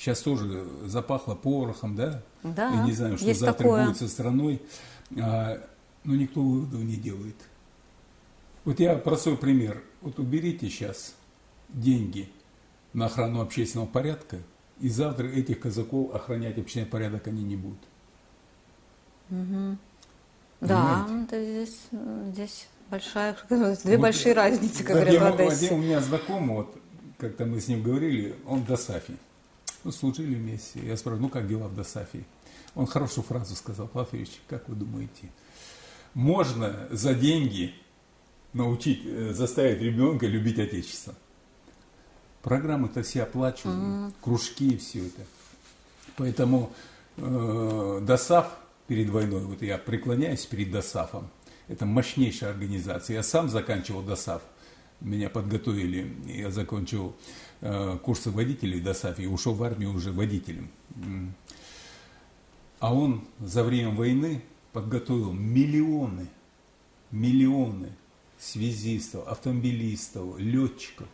[0.02, 2.24] Сейчас тоже запахло порохом, да?
[2.42, 3.86] Да, Я не знаю, что есть завтра такое.
[3.86, 4.60] будет со страной.
[5.16, 5.62] А,
[6.04, 7.36] но никто выводов не делает.
[8.66, 9.84] Вот я простой пример.
[10.02, 11.14] Вот уберите сейчас
[11.70, 12.28] деньги
[12.94, 14.40] на охрану общественного порядка,
[14.80, 17.78] и завтра этих казаков охранять общественный порядок они не будут.
[19.30, 21.26] Да, Понимаете?
[21.26, 21.78] это здесь,
[22.34, 25.76] здесь большая, две Вот, большие разницы, как говорят в Одессе.
[25.76, 26.76] у меня знакомый, вот
[27.20, 29.14] как-то мы с ним говорили, он в Досафе.
[29.84, 30.80] Ну, служили вместе.
[30.80, 32.24] Я спрашиваю, ну как дела в Досафе?
[32.76, 35.30] Он хорошую фразу сказал, Ильич, как вы думаете,
[36.14, 37.74] можно за деньги
[38.54, 41.16] научить, э, заставить ребенка любить Отечество?
[42.44, 45.22] Программы-то все оплачивают, кружки, все это.
[46.18, 46.72] Поэтому
[47.18, 48.48] э, ДОСАФ
[48.88, 51.30] перед войной, вот я преклоняюсь перед ДОСАФом,
[51.68, 53.16] это мощнейшая организация.
[53.16, 54.42] Я сам заканчивал ДОСАФ,
[55.02, 57.16] меня подготовили, я закончил
[57.62, 60.70] э, курсы водителей в ДОСАФе и ушел в армию уже водителем.
[62.80, 64.42] А он за время войны
[64.74, 66.28] подготовил миллионы,
[67.12, 67.90] миллионы
[68.40, 71.08] связистов, автомобилистов, летчиков.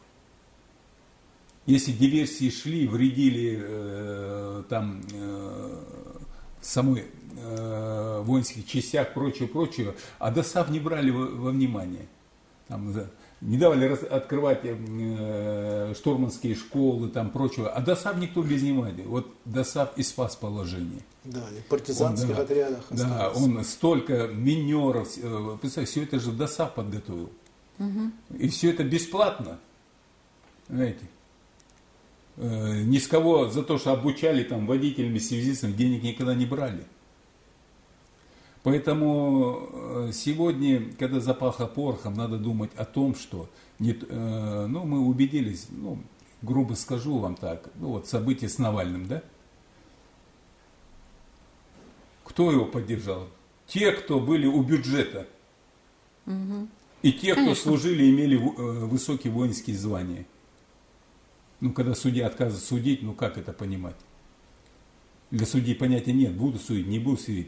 [1.65, 5.83] Если диверсии шли, вредили э, там э,
[6.61, 12.07] самой э, воинских частях, прочее, прочее, а ДОСАВ не брали во, во внимание.
[12.69, 12.93] Там,
[13.41, 17.69] не давали раз- открывать э, штурманские школы, там прочего.
[17.69, 19.03] А ДОСАВ никто без внимания.
[19.05, 21.01] Вот ДОСАВ и спас положение.
[21.23, 23.43] Да, и в партизанских Он, да, отрядах Да, остался.
[23.43, 27.29] он столько минеров, э, представь, все это же ДОСАВ подготовил.
[28.39, 29.59] И все это бесплатно.
[30.67, 31.05] Знаете.
[32.37, 36.85] Э, Ни с кого за то, что обучали там водителями, связистами, денег никогда не брали.
[38.67, 43.49] Поэтому э, сегодня, когда запахло порохом, надо думать о том, что
[43.79, 46.03] не э, ну, мы убедились, ну,
[46.41, 49.23] грубо скажу вам так, ну вот события с Навальным, да?
[52.25, 53.29] Кто его поддержал?
[53.67, 55.29] Те, кто были у бюджета.
[57.03, 60.25] И те, кто служили имели э, высокие воинские звания.
[61.61, 63.95] Ну, когда судья отказывается судить, ну как это понимать?
[65.31, 67.47] Для судьи понятия нет, буду судить, не буду судить.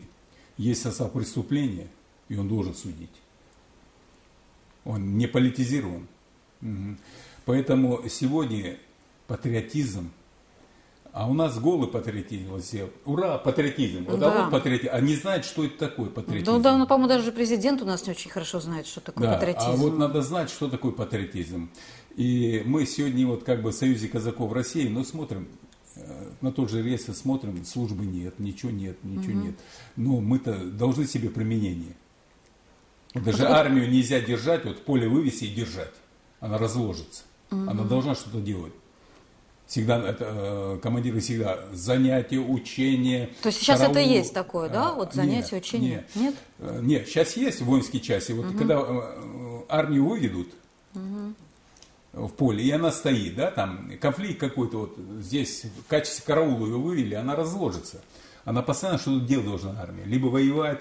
[0.60, 1.88] Есть состав преступления,
[2.28, 3.10] и он должен судить.
[4.84, 6.06] Он не политизирован.
[7.46, 8.78] Поэтому сегодня
[9.28, 10.12] патриотизм,
[11.12, 12.50] А у нас голый патриотизм.
[12.52, 14.06] Вот все, ура, патриотизм.
[14.06, 14.32] Вот, Да.
[14.32, 14.90] а вот патриотизм.
[14.94, 16.52] А не знает, что это такое патриотизм.
[16.52, 19.34] Ну да, ну, по-моему, даже президент у нас не очень хорошо знает, что такое Да,
[19.34, 19.70] патриотизм.
[19.70, 21.72] а вот надо знать, что такое патриотизм.
[22.16, 25.48] И мы сегодня вот как бы в Союзе казаков России, но смотрим
[26.42, 29.56] на тот же рейс, смотрим, службы нет, ничего нет, ничего нет.
[29.96, 31.96] Но мы-то должны себе применение.
[33.14, 35.94] Вот Даже армию нельзя держать, вот поле вывести и держать.
[36.40, 37.24] Она разложится.
[37.50, 38.74] Она должна что-то делать.
[39.70, 43.30] Всегда это, э, командиры всегда занятия, учения.
[43.44, 44.10] То есть сейчас это караул.
[44.10, 44.90] есть такое, да?
[44.90, 45.90] А, Вот занятия, нет, учения?
[45.90, 46.16] Нет.
[46.16, 46.36] Нет?
[46.58, 48.32] Э, Нет, сейчас есть воинские части.
[48.32, 50.48] Вот когда э, армию выведут
[52.14, 56.78] в поле, и она стоит, да, там конфликт какой-то вот здесь в качестве караула ее
[56.78, 58.02] вывели, она разложится.
[58.46, 60.06] Она постоянно что-то делать должна армия.
[60.06, 60.80] Либо воевать,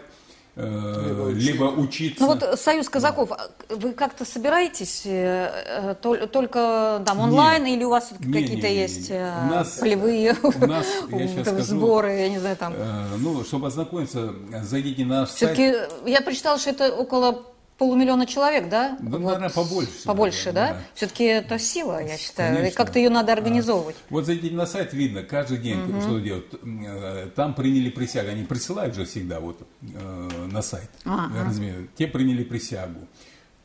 [0.57, 2.21] э, либо, учиться.
[2.25, 7.77] Ну вот Союз казаков, а вы как-то собираетесь э, э, тол- только там онлайн Нет.
[7.77, 11.45] или у вас Не, какие-то не, не, есть У нас- полевые у нас, я там,
[11.45, 12.75] скажу, сборы, я не знаю, там.
[13.19, 15.53] Ну, чтобы ознакомиться, зайдите на наш сайт.
[15.55, 17.45] Все-таки я прочитала, что это около
[17.79, 18.99] полумиллиона человек, да?
[19.01, 20.61] Да, наверное, побольше, Побольше, да?
[20.61, 20.89] наверное, да.
[20.95, 22.53] Все-таки это сила, я считаю.
[22.55, 22.77] И Конечно.
[22.77, 23.97] как-то ее надо организовывать.
[24.11, 26.55] Вот зайдите на сайт, видно, каждый день, что делают.
[26.63, 28.29] Э, Там приняли присягу.
[28.29, 30.91] Они присылают же всегда вот э, на сайт.
[31.05, 31.39] Ага.
[31.39, 31.89] Я разумею.
[31.97, 33.07] Те приняли присягу.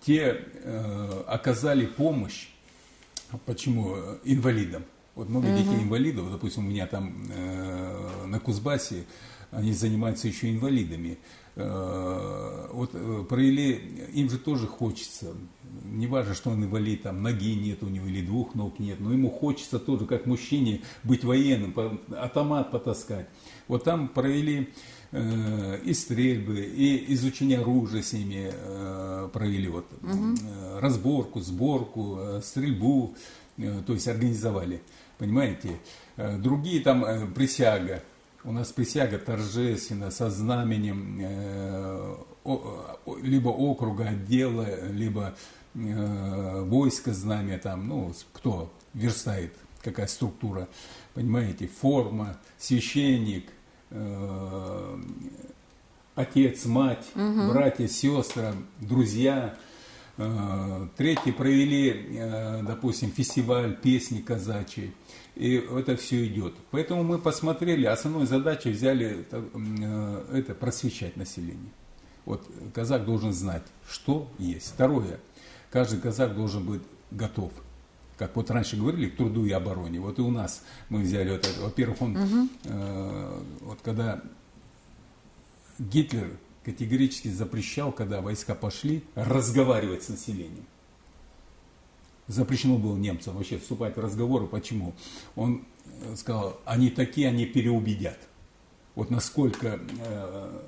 [0.06, 2.50] Те э, оказали помощь.
[3.46, 3.96] Почему?
[4.24, 4.84] Инвалидам.
[5.16, 9.06] Вот много детей инвалидов, допустим, у меня там э, на Кузбассе,
[9.52, 11.18] они занимаются еще инвалидами.
[11.56, 13.74] Э, вот э, провели,
[14.14, 15.36] им же тоже хочется,
[15.84, 19.12] не важно, что он инвалид, там ноги нет у него или двух ног нет, но
[19.14, 23.28] ему хочется тоже, как мужчине, быть военным, автомат потаскать.
[23.68, 24.74] Вот там провели
[25.12, 33.16] э, и стрельбы, и изучение оружия с ними э, провели, вот, э, разборку, сборку, стрельбу,
[33.86, 34.82] то есть организовали,
[35.20, 35.78] понимаете.
[36.18, 38.02] Другие там присяга,
[38.44, 45.34] у нас присяга торжественно, со знаменем э, о- либо округа, отдела, либо
[45.76, 50.68] э, войска знамя, там, ну, кто верстает, какая структура,
[51.14, 53.46] понимаете, форма, священник,
[53.92, 54.98] э,
[56.16, 57.06] отец, мать,
[57.50, 59.56] братья, сестры, друзья.
[60.18, 64.94] Э, Третьи провели, э, допустим, фестиваль песни казачьей.
[65.36, 66.54] И это все идет.
[66.72, 71.72] Поэтому мы посмотрели, основной задачей взяли э, это просвещать население.
[72.26, 74.68] Вот казак должен знать, что есть.
[74.68, 75.20] Второе,
[75.72, 77.52] каждый казак должен быть готов.
[78.18, 80.00] Как вот раньше говорили, к труду и обороне.
[80.00, 81.62] Вот и у нас мы взяли вот это.
[81.62, 84.22] Во-первых, он, э, вот когда
[85.80, 86.30] Гитлер
[86.64, 90.66] категорически запрещал, когда войска пошли, разговаривать с населением.
[92.34, 94.48] Запрещено было немцам вообще вступать в разговоры.
[94.48, 94.94] Почему?
[95.36, 98.18] Он э, сказал, они такие, они переубедят.
[98.96, 100.62] Вот насколько э,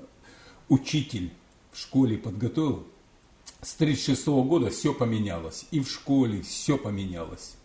[0.68, 1.32] учитель
[1.72, 2.86] в школе подготовил,
[3.62, 5.66] с 1936 года все поменялось.
[5.72, 7.56] И в школе все поменялось.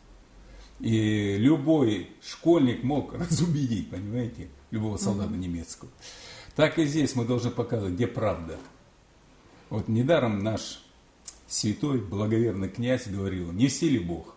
[0.80, 5.92] И любой школьник мог разубедить, понимаете, любого солдата немецкого.
[6.56, 8.58] Так и здесь мы должны показывать, где правда.
[9.70, 10.84] Вот недаром наш
[11.52, 14.36] святой благоверный князь говорил, не в силе Бог,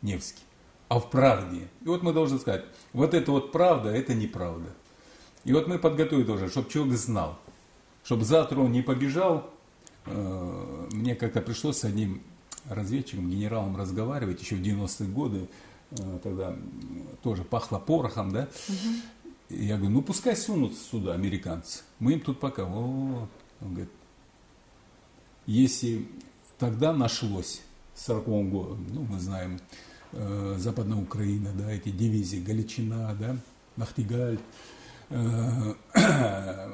[0.00, 0.44] Невский,
[0.88, 1.68] а в правде.
[1.82, 4.68] И вот мы должны сказать, вот это вот правда, это неправда.
[5.44, 7.36] И вот мы подготовили тоже, чтобы человек знал,
[8.04, 9.50] чтобы завтра он не побежал.
[10.06, 12.22] Э, Мне как-то пришлось с одним
[12.68, 15.48] разведчиком, генералом разговаривать еще в 90-е годы,
[15.90, 16.56] э, тогда
[17.24, 18.48] тоже пахло порохом, да.
[19.48, 21.82] И я говорю, ну пускай сунутся сюда американцы.
[21.98, 22.62] Мы им тут пока.
[22.62, 23.28] О,
[23.60, 23.90] он говорит,
[25.46, 26.06] если
[26.62, 27.60] тогда нашлось
[27.92, 29.58] в 40 году, ну мы знаем,
[30.12, 33.36] э, Западная Украина, да, эти дивизии, Галичина, да,
[33.74, 34.38] Нахтигаль,
[35.10, 36.68] э, э,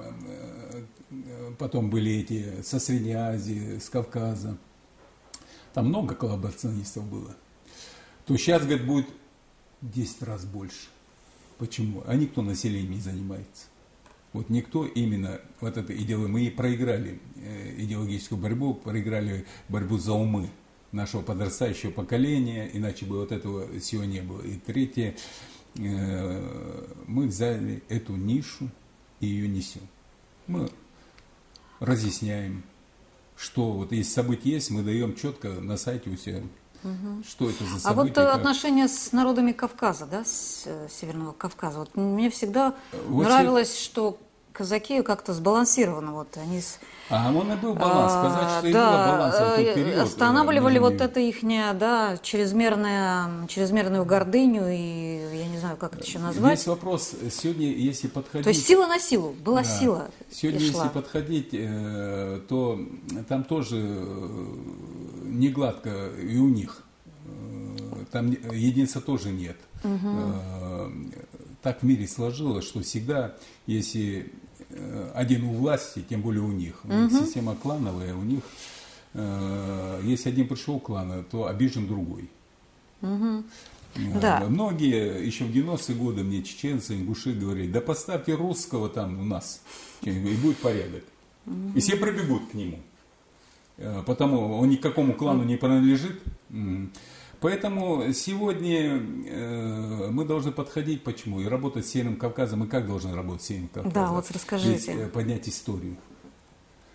[1.59, 4.59] потом были эти со Средней Азии, с Кавказа,
[5.73, 7.35] там много коллаборационистов было,
[8.27, 9.07] то сейчас, говорит, будет
[9.81, 10.89] 10 раз больше.
[11.57, 12.03] Почему?
[12.07, 13.69] А никто населением не занимается.
[14.33, 20.13] Вот никто именно вот это идеологию, мы и проиграли э, идеологическую борьбу, проиграли борьбу за
[20.13, 20.51] умы
[20.93, 24.43] нашего подрастающего поколения, иначе бы вот этого всего не было.
[24.43, 25.17] И третье,
[25.77, 28.71] э, мы взяли эту нишу
[29.21, 29.83] и ее несем.
[30.47, 30.71] Мы
[31.81, 32.65] разъясняем,
[33.37, 36.43] что вот если события есть, мы даем четко на сайте у себя,
[37.29, 37.89] что это за события.
[37.89, 41.81] А вот э, как- отношения с народами Кавказа, да, с э, Северного Кавказа.
[41.81, 42.75] Вот мне всегда
[43.09, 44.19] Вот нравилось, что
[44.53, 46.11] казаки как-то сбалансированы.
[46.13, 46.79] Вот они с-
[47.11, 48.13] А он и был баланс.
[48.13, 49.97] Сказать, что и да, было баланс в тот э, период.
[49.99, 56.05] э, Останавливали вот это их, да, чрезмерное, чрезмерную гордыню и я не знаю, как это
[56.05, 56.53] еще назвать.
[56.59, 58.45] Есть вопрос, сегодня, если подходить...
[58.45, 59.65] То есть сила на силу, была Да.
[59.69, 60.11] сила.
[60.31, 62.81] Сегодня, если подходить, э, то
[63.29, 64.57] там тоже э,
[65.29, 66.83] не гладко и у них.
[68.11, 69.57] Там единица тоже нет.
[69.85, 70.91] Э,
[71.63, 73.35] Так в мире сложилось, что всегда,
[73.67, 74.33] если
[74.71, 78.43] э, один у власти, тем более у них, у них система клановая, у них,
[79.15, 82.31] э, если один пришел клана, то обижен другой.
[83.03, 83.43] Э,
[84.21, 84.45] Да.
[84.49, 89.61] Многие еще в 90-е годы мне чеченцы, ингуши говорили, да поставьте русского там у нас,
[90.03, 91.03] и будет порядок.
[91.75, 92.79] И все пробегут к нему.
[93.79, 96.23] Э, Потому он никакому клану не принадлежит.
[97.41, 102.65] Поэтому сегодня э, мы должны подходить, почему, и работать с Северным Кавказом.
[102.65, 103.93] И как должны работать с Северным Кавказом?
[103.93, 104.79] Да, вот расскажите.
[104.79, 105.97] Здесь, э, поднять историю.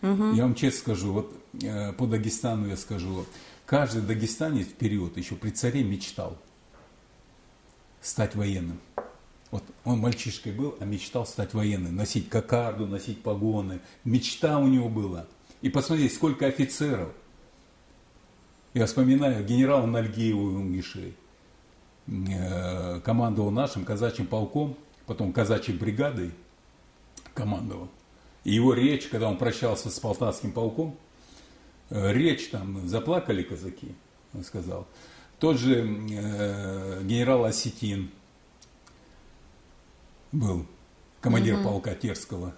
[0.02, 3.26] Я вам честно скажу, вот э, по Дагестану я скажу,
[3.66, 6.38] каждый дагестанец в период еще при царе мечтал
[8.02, 8.82] стать военным.
[9.50, 13.80] Вот он мальчишкой был, а мечтал стать военным, носить кокарду, носить погоны.
[14.04, 15.26] Мечта у него была.
[15.64, 17.10] И посмотрите, сколько офицеров.
[18.74, 21.14] Я вспоминаю генерала Нальгиева Унгиши.
[22.06, 26.32] Э, Командовал нашим казачьим полком, потом казачьей бригадой
[27.34, 27.90] командовал.
[28.44, 30.98] И его речь, когда он прощался с полтавским полком,
[31.90, 33.96] э, речь там, заплакали казаки,
[34.34, 34.86] он сказал.
[35.40, 38.12] Тот же э, генерал Осетин
[40.34, 40.66] был,
[41.22, 42.54] командир полка Терского.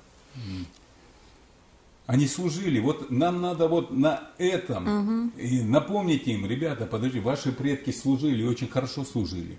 [2.08, 2.80] Они служили.
[2.80, 8.70] Вот нам надо вот на этом и напомнить им, ребята, подожди, ваши предки служили, очень
[8.70, 9.58] хорошо служили.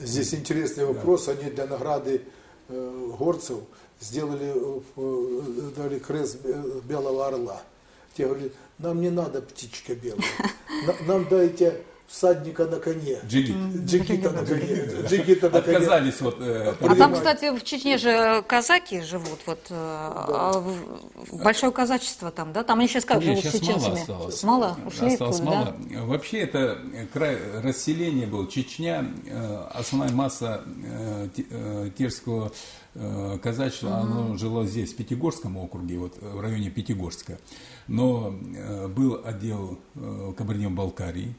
[0.00, 1.28] Здесь интересный вопрос.
[1.28, 2.22] Они для награды
[2.68, 3.58] э, горцев
[4.00, 7.62] сделали, э, э, дали крест бе- белого орла.
[8.16, 10.20] Те говорят, нам не надо птичка белая,
[10.86, 13.18] На- нам дайте всадника на коне.
[13.26, 13.56] Джигит.
[13.84, 14.88] Джигита на коне.
[15.08, 15.76] Джигита на коне.
[15.76, 21.30] Отказались вот э, А там, кстати, в Чечне же казаки живут, вот э, а в-
[21.32, 22.62] в- большое казачество там, да?
[22.62, 24.00] Там они сейчас как Нет, живут с сейчас мало чеченцами?
[24.00, 24.42] осталось.
[24.42, 24.76] Мало?
[24.86, 25.76] Ушли Осталось оттуда, мало.
[26.06, 26.78] Вообще это
[27.12, 28.46] край расселения был.
[28.46, 32.52] Чечня, э, основная масса э, те- терского
[32.94, 37.38] э, казачества, оно жило здесь, в Пятигорском округе, вот в районе Пятигорска.
[37.88, 41.34] Но э, был отдел э, Кабардино-Балкарии,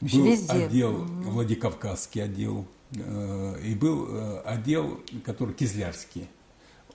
[0.00, 0.66] был везде.
[0.66, 6.28] отдел, Владикавказский отдел, э, и был э, отдел, который Кизлярский.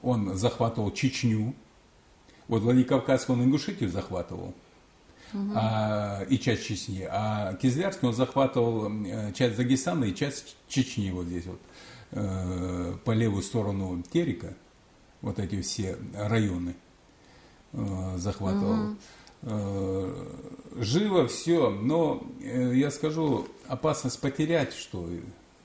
[0.02, 1.54] Он захватывал Чечню,
[2.48, 4.54] вот Владикавказский он Ингушетию захватывал,
[5.56, 11.26] а, и часть Чечни, а Кизлярский он захватывал э, часть Дагестана и часть Чечни вот
[11.26, 11.60] здесь вот,
[12.12, 14.54] э, по левую сторону Терека,
[15.22, 16.76] вот эти все районы
[17.72, 18.92] э, захватывал.
[18.92, 18.96] Э,
[20.76, 25.08] Живо все, но э, я скажу, опасность потерять, что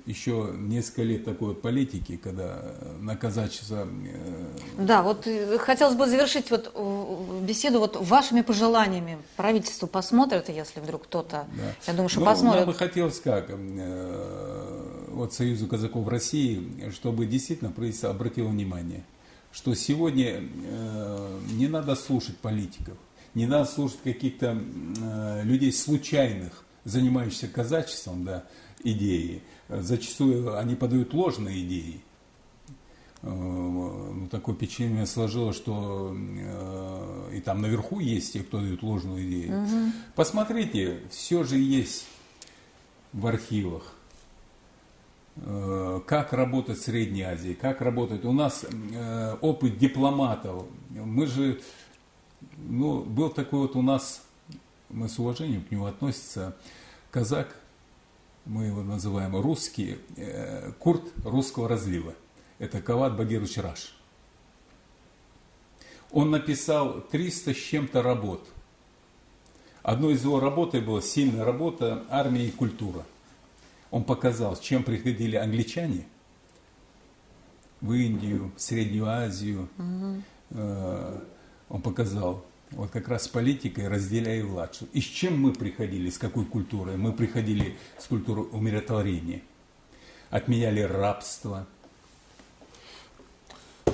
[0.04, 4.46] еще несколько лет такой вот политики, когда на казачество э,
[4.78, 9.18] Да, вот э, хотелось бы завершить вот э, беседу вот вашими пожеланиями.
[9.36, 11.74] Правительство посмотрит, если вдруг кто-то, Да.
[11.86, 12.60] я думаю, что Ну, посмотрит.
[12.66, 19.04] Нам бы хотелось как, э, вот Союзу казаков России, чтобы действительно правительство обратило внимание,
[19.52, 22.96] что сегодня э, не надо слушать политиков,
[23.38, 24.60] не надо слушать каких-то
[25.00, 28.44] э, людей случайных, занимающихся казачеством, да,
[28.82, 29.42] идеи.
[29.68, 32.00] Зачастую они подают ложные идеи.
[33.22, 39.24] Э, ну, такое впечатление сложилось, что э, и там наверху есть те, кто дают ложную
[39.24, 39.92] идею.
[40.16, 42.06] Посмотрите, все же есть
[43.12, 43.94] в архивах.
[45.36, 48.24] Э, Как работать в Средней Азии, как работать.
[48.24, 50.64] У нас э, опыт дипломатов.
[50.90, 51.60] Мы же,
[52.56, 54.22] ну, был такой вот у нас,
[54.88, 56.56] мы с уважением к нему относимся,
[57.10, 57.54] казак,
[58.44, 62.14] мы его называем русский, э, курт русского разлива.
[62.58, 63.94] Это Кават Багирович Раш.
[66.10, 68.48] Он написал 300 с чем-то работ.
[69.82, 73.04] Одной из его работ была сильная работа «Армия и культура».
[73.90, 76.06] Он показал, с чем приходили англичане
[77.80, 79.68] в Индию, в Среднюю Азию.
[80.50, 81.20] Э,
[81.68, 84.80] Он показал, вот как раз с политикой разделяя власть.
[84.92, 86.96] И с чем мы приходили, с какой культурой?
[86.96, 89.42] Мы приходили с культурой умиротворения.
[90.30, 91.66] Отменяли рабство,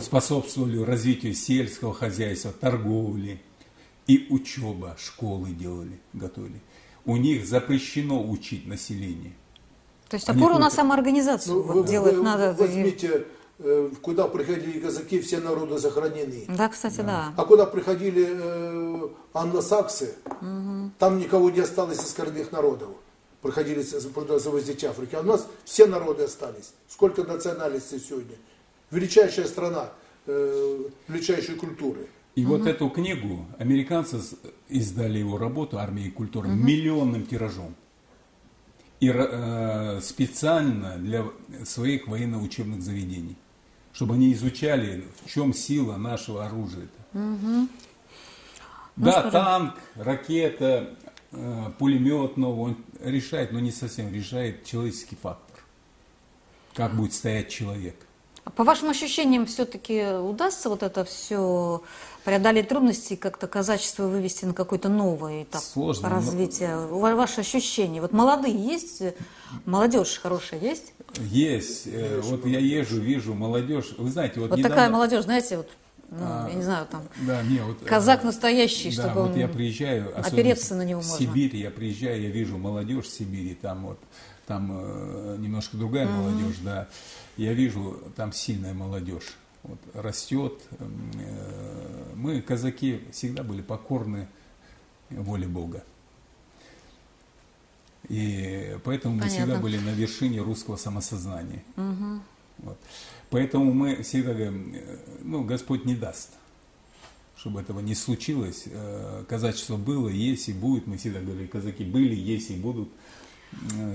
[0.01, 3.41] способствовали развитию сельского хозяйства, торговли
[4.07, 6.61] и учеба, школы делали, готовили.
[7.05, 9.33] У них запрещено учить население.
[10.09, 12.55] То есть они опору на только- самоорганизацию Ну, вот вы- делать вы надо.
[12.59, 13.25] Возьмите
[14.03, 16.45] куда приходили казаки, все народы сохранены.
[16.49, 17.33] Да, кстати, да.
[17.37, 20.15] А куда приходили э, англосаксы,
[20.99, 22.91] там никого не осталось из коренных народов.
[23.41, 25.15] Приходили завозить Африки.
[25.15, 26.73] А у нас все народы остались.
[26.89, 28.37] Сколько национальностей сегодня.
[28.91, 29.91] Величайшая страна,
[30.27, 32.09] э, величайшей культуры.
[32.35, 34.21] И вот эту книгу американцы
[34.69, 37.75] издали его работу «Армия и культура» миллионным тиражом.
[39.01, 41.27] И э, специально для
[41.65, 43.37] своих военно-учебных заведений.
[43.95, 46.88] Чтобы они изучали, в чем сила нашего оружия.
[48.97, 50.95] Да, танк, ракета,
[51.32, 55.64] э, пулемет новый, он решает, но не совсем решает человеческий фактор.
[56.74, 57.97] Как будет стоять человек.
[58.45, 61.82] А По вашим ощущениям, все-таки удастся вот это все
[62.24, 66.76] преодолеть трудности, как-то казачество вывести на какой-то новый этап Сложно, но- развития?
[66.76, 68.01] Ва- Ваши ощущения?
[68.03, 69.03] Вот молодые есть,
[69.64, 70.92] молодежь хорошая есть?
[71.20, 71.86] Есть.
[71.86, 73.95] э, вот я езжу, вижу молодежь.
[73.97, 75.68] Вы знаете, вот, Вот недавно- такая молодежь, знаете, вот,
[76.11, 79.30] ну, А, я не знаю, там, Да, не, вот, э, казак настоящий, да, чтобы вот
[79.32, 79.36] он...
[79.38, 81.26] я приезжаю, опереться на него в можно.
[81.26, 83.99] Сибирь, я приезжаю, я вижу молодежь в Сибири, там вот,
[84.47, 86.88] там э, немножко другая молодежь, да.
[87.36, 90.61] Я вижу, там сильная молодежь, вот, растет.
[90.78, 94.28] М, э, Мы, казаки, всегда были покорны
[95.11, 95.82] воле Бога.
[98.09, 99.38] И поэтому мы Понятно.
[99.38, 101.62] всегда были на вершине русского самосознания.
[102.59, 102.78] Вот.
[103.30, 106.30] Поэтому мы всегда говорим, э, ну, Господь не даст,
[107.36, 108.64] чтобы этого не случилось.
[108.66, 110.86] Э, Казачество было, есть и будет.
[110.86, 112.90] Мы всегда говорили, казаки были, есть и будут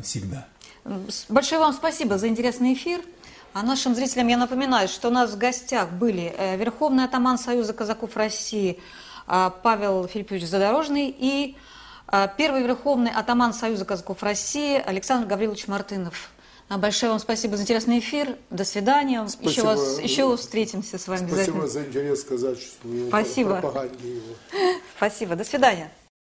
[0.03, 0.47] всегда.
[1.07, 3.01] С- Большое вам спасибо за интересный эфир.
[3.53, 7.73] А нашим зрителям я напоминаю, что у нас в гостях были э, Верховный атаман Союза
[7.73, 8.79] казаков России
[9.25, 11.55] а, Павел Филиппович Задорожный и
[12.07, 16.29] а, первый Верховный атаман Союза казаков России Александр Гаврилович Мартынов.
[16.67, 18.37] А, Большое вам спасибо за интересный эфир.
[18.51, 19.21] До свидания.
[19.23, 19.65] Еще, Спасибо.
[19.65, 21.67] вас, еще встретимся с вами Спасибо обязательно.
[21.67, 23.55] за интерес к казачеству и Спасибо.
[23.61, 24.35] пропаганде его.
[24.97, 25.35] Спасибо.
[25.35, 25.91] До свидания.